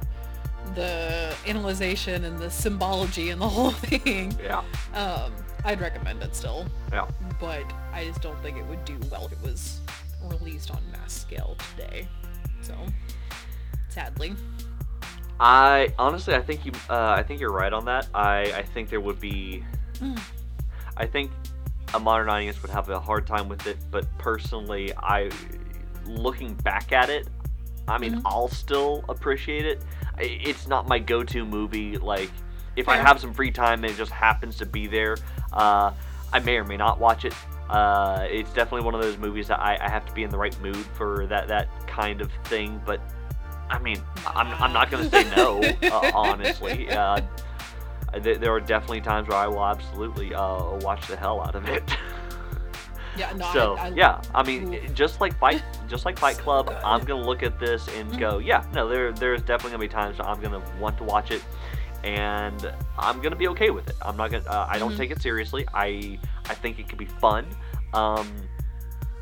the 0.75 1.35
analyzation 1.47 2.25
and 2.25 2.39
the 2.39 2.51
symbology 2.51 3.31
and 3.31 3.41
the 3.41 3.49
whole 3.57 3.71
thing. 3.73 4.37
Yeah. 4.43 4.63
Um, 4.95 5.33
I'd 5.65 5.81
recommend 5.81 6.23
it 6.23 6.35
still, 6.35 6.67
Yeah. 6.93 7.07
but 7.41 7.63
I 7.93 8.05
just 8.07 8.21
don't 8.23 8.41
think 8.43 8.57
it 8.57 8.67
would 8.67 8.85
do 8.85 8.97
well 9.11 9.27
if 9.27 9.33
it 9.33 9.43
was 9.43 9.81
released 10.25 10.71
on 10.71 10.79
mass 10.93 11.13
scale 11.13 11.57
today. 11.77 12.09
So, 12.63 12.75
sadly. 13.89 14.35
I 15.41 15.93
honestly, 15.99 16.35
I 16.35 16.43
think 16.43 16.65
you. 16.65 16.73
Uh, 16.89 17.15
I 17.19 17.23
think 17.23 17.41
you're 17.41 17.53
right 17.53 17.73
on 17.73 17.85
that. 17.87 18.07
I. 18.15 18.53
I 18.55 18.63
think 18.63 18.89
there 18.91 19.01
would 19.01 19.19
be. 19.21 19.65
Mm. 19.99 20.21
I 20.97 21.07
think 21.07 21.31
a 21.95 21.99
modern 21.99 22.29
audience 22.29 22.61
would 22.63 22.71
have 22.71 22.89
a 22.91 23.01
hard 23.01 23.27
time 23.27 23.49
with 23.49 23.67
it, 23.67 23.79
but 23.91 24.07
personally, 24.19 24.93
I. 24.97 25.31
Looking 26.07 26.55
back 26.55 26.93
at 26.93 27.11
it, 27.11 27.29
I 27.87 27.97
mean, 27.99 28.17
Mhm. 28.17 28.23
I'll 28.25 28.49
still 28.49 29.05
appreciate 29.09 29.65
it. 29.65 29.81
It's 30.19 30.67
not 30.67 30.89
my 30.89 30.99
go-to 30.99 31.45
movie. 31.45 31.99
Like, 31.99 32.31
if 32.77 32.89
I 32.89 32.97
have 32.97 33.21
some 33.21 33.33
free 33.35 33.51
time 33.51 33.85
and 33.85 33.93
it 33.93 33.97
just 33.97 34.13
happens 34.13 34.57
to 34.59 34.67
be 34.67 34.87
there, 34.87 35.17
uh, 35.53 35.93
I 36.33 36.39
may 36.41 36.57
or 36.57 36.65
may 36.65 36.77
not 36.77 36.99
watch 36.99 37.25
it. 37.25 37.35
Uh, 37.69 38.27
it's 38.31 38.53
definitely 38.53 38.85
one 38.85 38.95
of 38.95 39.03
those 39.03 39.17
movies 39.19 39.49
that 39.49 39.61
I, 39.61 39.79
I 39.81 39.89
have 39.91 40.05
to 40.07 40.13
be 40.13 40.23
in 40.25 40.31
the 40.31 40.39
right 40.39 40.59
mood 40.61 40.77
for 40.77 41.27
that 41.27 41.49
that 41.49 41.69
kind 41.87 42.21
of 42.21 42.31
thing. 42.45 42.81
But 42.85 43.01
I 43.71 43.79
mean, 43.79 44.03
I'm, 44.27 44.49
I'm 44.63 44.73
not 44.73 44.91
gonna 44.91 45.09
say 45.09 45.25
no. 45.35 45.61
uh, 45.83 46.11
honestly, 46.15 46.91
uh, 46.91 47.21
th- 48.23 48.39
there 48.39 48.53
are 48.53 48.61
definitely 48.61 49.01
times 49.01 49.29
where 49.29 49.39
I 49.39 49.47
will 49.47 49.65
absolutely 49.65 50.35
uh, 50.35 50.77
watch 50.81 51.07
the 51.09 51.17
hell 51.17 51.41
out 51.41 51.55
of 51.55 51.69
it. 51.69 51.83
Yeah, 53.17 53.33
no, 53.33 53.45
so 53.53 53.77
I, 53.77 53.87
I, 53.87 53.89
yeah, 53.91 54.21
I 54.35 54.43
mean, 54.43 54.75
Oof. 54.75 54.95
just 54.95 55.21
like 55.21 55.37
Fight, 55.39 55.63
just 55.89 56.05
like 56.05 56.19
Fight 56.19 56.37
So 56.37 56.43
Club, 56.43 56.67
good. 56.69 56.77
I'm 56.85 57.05
gonna 57.05 57.25
look 57.25 57.43
at 57.43 57.59
this 57.59 57.87
and 57.89 58.11
Mhm. 58.13 58.19
go, 58.19 58.39
yeah, 58.39 58.65
no, 58.73 58.89
there 58.89 59.13
there's 59.13 59.43
definitely 59.43 59.73
gonna 59.73 59.81
be 59.81 59.89
times 59.89 60.17
I'm 60.21 60.41
gonna 60.41 60.63
want 60.81 60.97
to 60.99 61.05
watch 61.05 61.31
it, 61.31 61.43
and 62.05 62.73
I'm 62.99 63.21
gonna 63.21 63.37
be 63.37 63.49
okay 63.49 63.71
with 63.71 63.89
it. 63.89 63.97
I'm 64.03 64.17
not 64.17 64.31
gonna, 64.31 64.49
uh, 64.49 64.67
I 64.69 64.79
don't 64.79 64.93
Mhm. 64.93 64.97
take 64.97 65.11
it 65.11 65.21
seriously. 65.21 65.67
I 65.75 66.19
I 66.49 66.55
think 66.55 66.79
it 66.79 66.89
could 66.89 66.99
be 66.99 67.07
fun, 67.07 67.47
um, 67.93 68.27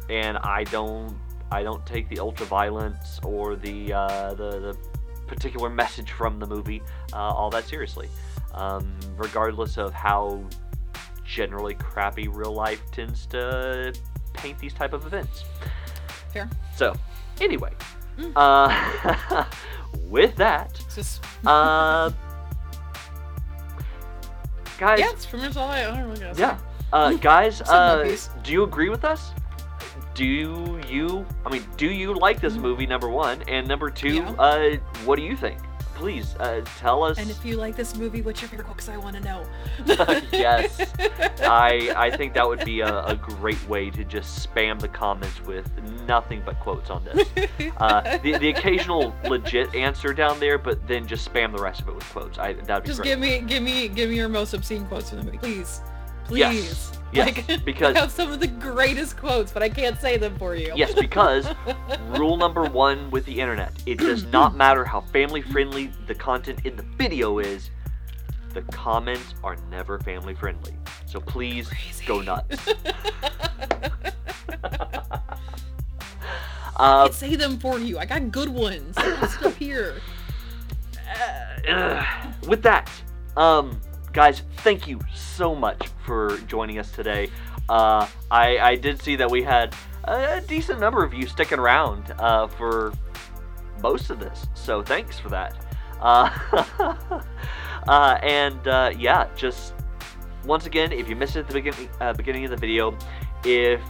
and 0.09 0.39
I 0.39 0.65
don't 0.65 1.17
I 1.53 1.65
don't 1.65 1.85
take 1.85 2.09
the 2.09 2.21
ultra 2.21 2.47
violence 2.47 3.19
or 3.25 3.57
the 3.57 3.93
uh, 3.93 4.35
the 4.35 4.51
the 4.61 4.77
particular 5.27 5.69
message 5.69 6.13
from 6.13 6.39
the 6.39 6.47
movie 6.47 6.81
uh, 7.13 7.17
all 7.17 7.51
that 7.51 7.65
seriously, 7.65 8.09
um, 8.55 8.95
regardless 9.17 9.79
of 9.79 9.93
how 9.93 10.41
generally 11.31 11.75
crappy 11.75 12.27
real 12.29 12.53
life 12.53 12.83
tends 12.91 13.25
to 13.27 13.93
paint 14.33 14.59
these 14.59 14.75
type 14.75 14.93
of 14.93 15.07
events. 15.07 15.45
Fair. 16.33 16.49
So, 16.77 16.95
anyway, 17.41 17.71
Mm. 18.19 18.33
uh, 18.37 19.45
with 20.09 20.35
that, 20.37 20.79
just 20.95 21.25
uh, 21.47 22.11
guys, 24.79 24.99
yeah, 24.99 25.11
it's 25.11 25.25
pretty 25.27 25.47
much 25.47 25.57
all 25.57 25.69
I, 25.69 25.81
I 25.81 25.85
don't 25.85 26.09
really 26.09 26.21
gotta 26.21 26.39
yeah, 26.39 26.59
Uh, 26.93 27.13
guys, 27.15 27.63
uh, 27.63 28.17
do 28.43 28.53
you 28.53 28.65
agree 28.65 28.89
with 28.89 29.05
us? 29.05 29.31
Do 30.15 30.25
you? 30.27 31.25
I 31.47 31.51
mean, 31.51 31.65
do 31.77 31.87
you 31.87 32.13
like 32.15 32.41
this 32.41 32.55
Mhm. 32.55 32.61
movie? 32.63 32.87
Number 32.87 33.09
one, 33.09 33.43
and 33.49 33.67
number 33.69 33.91
two, 33.91 34.15
Yeah. 34.15 34.31
uh, 34.39 34.71
what 35.05 35.17
do 35.17 35.23
you 35.23 35.37
think? 35.37 35.59
Please 36.01 36.35
uh, 36.41 36.63
tell 36.79 37.05
us. 37.05 37.19
And 37.19 37.31
if 37.31 37.45
you 37.45 37.57
like 37.57 37.77
this 37.77 37.95
movie, 37.95 38.23
what's 38.23 38.41
your 38.41 38.49
favorite 38.49 38.65
quote? 38.65 38.79
Because 38.79 38.89
I 38.89 38.97
want 38.97 39.17
to 39.17 39.23
know. 39.23 39.45
Yes. 40.33 40.81
I 41.43 41.93
I 41.97 42.11
think 42.17 42.33
that 42.35 42.49
would 42.49 42.65
be 42.65 42.81
a, 42.81 43.05
a 43.05 43.15
great 43.17 43.63
way 43.69 43.91
to 43.91 44.05
just 44.05 44.49
spam 44.49 44.81
the 44.81 44.89
comments 44.89 45.41
with 45.43 45.71
nothing 46.07 46.43
but 46.45 46.59
quotes 46.61 46.91
on 46.91 47.05
this. 47.05 47.29
Uh, 47.77 48.19
the, 48.19 48.37
the 48.39 48.49
occasional 48.51 49.15
legit 49.25 49.75
answer 49.75 50.13
down 50.15 50.39
there, 50.41 50.59
but 50.59 50.87
then 50.87 51.07
just 51.07 51.31
spam 51.31 51.55
the 51.55 51.63
rest 51.63 51.81
of 51.83 51.89
it 51.89 51.95
with 51.95 52.05
quotes. 52.11 52.39
I 52.39 52.55
that'd 52.55 52.83
be 52.85 52.89
Just 52.89 53.01
great. 53.01 53.11
give 53.11 53.19
me, 53.19 53.41
give 53.41 53.63
me, 53.63 53.89
give 53.89 54.11
me 54.11 54.17
your 54.17 54.29
most 54.29 54.53
obscene 54.55 54.87
quotes 54.87 55.11
from 55.11 55.19
the 55.19 55.25
movie, 55.25 55.39
please, 55.39 55.81
please. 56.25 56.39
Yes. 56.41 57.00
Yes, 57.13 57.27
Like, 57.49 57.65
because- 57.65 57.97
I 57.97 58.01
have 58.01 58.11
some 58.13 58.31
of 58.31 58.39
the 58.41 58.47
greatest 58.47 59.17
quotes, 59.17 59.51
but 59.53 59.63
I 59.63 59.69
can't 59.69 59.99
say 60.01 60.17
them 60.17 60.39
for 60.39 60.55
you. 60.55 60.73
Yes, 60.77 60.95
because 60.95 61.49
rule 62.11 62.37
number 62.37 62.65
one 62.65 63.11
with 63.11 63.25
the 63.27 63.41
internet 63.41 63.73
it 63.87 63.99
does 63.99 64.25
not 64.27 64.57
matter 64.65 64.85
how 64.85 65.01
family 65.01 65.43
friendly 65.43 65.91
the 66.07 66.15
content 66.15 66.61
in 66.65 66.77
the 66.77 66.85
video 66.97 67.39
is, 67.41 67.71
the 68.55 68.63
comments 68.63 69.35
are 69.45 69.57
never 69.71 69.99
family 70.01 70.35
friendly. 70.35 70.73
So 71.07 71.21
please 71.21 71.69
go 72.07 72.17
Crazy. 72.17 72.27
nuts. 72.27 72.69
I 76.77 76.93
Uh, 76.93 77.03
can't 77.05 77.15
say 77.15 77.37
them 77.37 77.59
for 77.59 77.79
you. 77.79 77.99
I 77.99 78.07
got 78.07 78.31
good 78.31 78.49
ones. 78.49 78.97
Still 79.35 79.51
here. 79.53 80.01
uh, 81.69 82.05
with 82.49 82.63
that, 82.63 82.91
um, 83.37 83.79
guys, 84.13 84.43
thank 84.59 84.87
you 84.89 85.01
so 85.15 85.55
much 85.55 85.89
for 86.05 86.39
joining 86.47 86.79
us 86.79 86.91
today. 86.91 87.31
Uh, 87.69 88.07
I, 88.31 88.59
I 88.59 88.77
did 88.77 89.01
see 89.01 89.17
that 89.17 89.31
we 89.31 89.43
had 89.43 89.75
a 90.05 90.41
decent 90.47 90.81
number 90.81 91.05
of 91.05 91.15
you 91.15 91.27
sticking 91.27 91.59
around 91.59 92.13
uh, 92.19 92.49
for 92.49 92.93
most 93.83 94.11
of 94.11 94.19
this, 94.19 94.47
so 94.55 94.83
thanks 94.83 95.19
for 95.19 95.29
that. 95.29 95.57
Uh, 96.01 96.31
uh, 97.89 98.19
and 98.23 98.67
uh, 98.67 98.91
yeah, 98.99 99.29
just 99.37 99.75
once 100.45 100.67
again, 100.67 100.93
if 100.93 101.09
you 101.09 101.15
missed 101.17 101.37
it 101.37 101.41
at 101.41 101.49
the 101.49 101.55
beginning, 101.55 101.89
uh, 102.01 102.13
beginning 102.13 102.45
of 102.45 102.51
the 102.51 102.57
video, 102.57 102.97
if 103.45 103.81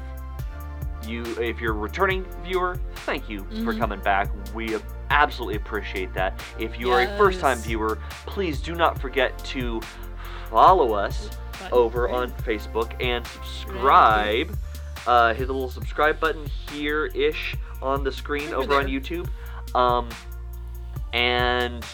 you 1.06 1.22
if 1.40 1.60
you're 1.60 1.72
a 1.72 1.78
returning 1.78 2.24
viewer, 2.44 2.78
thank 3.06 3.30
you 3.30 3.38
for 3.64 3.72
Mhm. 3.72 3.78
coming 3.78 4.00
back. 4.00 4.28
We 4.54 4.76
absolutely 5.08 5.56
appreciate 5.56 6.12
that. 6.14 6.38
If 6.58 6.78
you 6.78 6.92
are 6.92 7.00
a 7.00 7.16
first 7.16 7.40
time 7.40 7.58
viewer, 7.58 7.98
please 8.26 8.60
do 8.60 8.74
not 8.74 9.00
forget 9.00 9.36
to 9.46 9.80
follow 10.50 10.92
us 10.94 11.30
over 11.72 12.08
on 12.08 12.30
Facebook 12.32 12.92
and 13.02 13.26
subscribe. 13.26 14.56
Uh, 15.06 15.32
hit 15.32 15.46
the 15.46 15.52
little 15.52 15.70
subscribe 15.70 16.20
button 16.20 16.44
here 16.70 17.06
ish 17.06 17.54
on 17.80 18.04
the 18.04 18.12
screen 18.12 18.52
Over 18.52 18.74
over 18.74 18.74
on. 18.80 18.86
YouTube. 18.86 19.28
Um, 19.74 20.08
and 21.12 21.84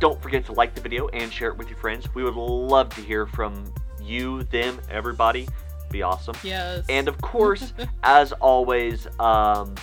don't 0.00 0.20
forget 0.20 0.44
to 0.46 0.52
like 0.52 0.74
the 0.74 0.80
video 0.80 1.08
and 1.08 1.32
share 1.32 1.48
it 1.48 1.56
with 1.56 1.68
your 1.68 1.78
friends. 1.78 2.12
We 2.14 2.24
would 2.24 2.34
love 2.34 2.90
to 2.94 3.00
hear 3.00 3.26
from 3.26 3.72
you, 4.02 4.42
them, 4.44 4.80
everybody. 4.90 5.48
Be 5.90 6.02
awesome. 6.02 6.34
Yes. 6.42 6.84
And 6.88 7.08
of 7.08 7.20
course, 7.20 7.72
as 8.02 8.32
always, 8.32 9.06
um, 9.20 9.74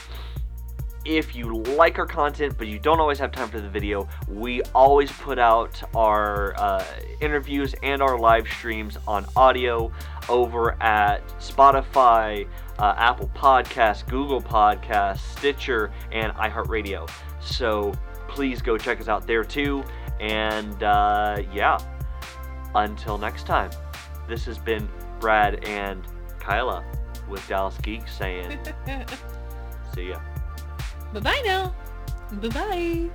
if 1.06 1.36
you 1.36 1.54
like 1.54 2.00
our 2.00 2.06
content 2.06 2.56
but 2.58 2.68
you 2.68 2.80
don't 2.80 3.00
always 3.00 3.20
have 3.20 3.32
time 3.32 3.50
for 3.50 3.60
the 3.60 3.70
video, 3.70 4.08
we 4.28 4.62
always 4.74 5.12
put 5.12 5.38
out 5.38 5.82
our 5.96 6.54
uh, 6.58 6.86
interviews 7.20 7.76
and 7.84 8.02
our 8.02 8.18
live 8.18 8.48
streams 8.48 8.98
on 9.08 9.26
audio 9.36 9.92
over 10.30 10.82
at 10.82 11.28
Spotify, 11.40 12.48
uh, 12.80 12.96
Apple 12.98 13.30
Podcasts, 13.36 14.08
Google 14.08 14.42
Podcasts, 14.42 15.20
Stitcher, 15.38 15.92
and 16.12 16.34
iHeartRadio. 16.34 17.10
So 17.42 17.94
please 18.28 18.62
go 18.62 18.78
check 18.78 19.02
us 19.02 19.08
out 19.08 19.28
there 19.28 19.44
too. 19.44 19.84
And 20.20 20.82
uh, 20.84 21.42
yeah, 21.54 21.78
until 22.76 23.18
next 23.18 23.46
time, 23.46 23.72
this 24.28 24.46
has 24.46 24.58
been 24.58 24.88
Brad 25.20 25.66
and 25.66 26.08
Kyla 26.40 26.84
with 27.30 27.46
Dallas 27.48 27.78
Geek 27.82 28.08
saying, 28.08 28.58
see 29.96 30.10
ya. 30.10 30.20
Bye 31.14 31.20
bye 31.20 31.42
now. 31.46 31.76
Bye 32.42 32.50
bye. 32.50 33.10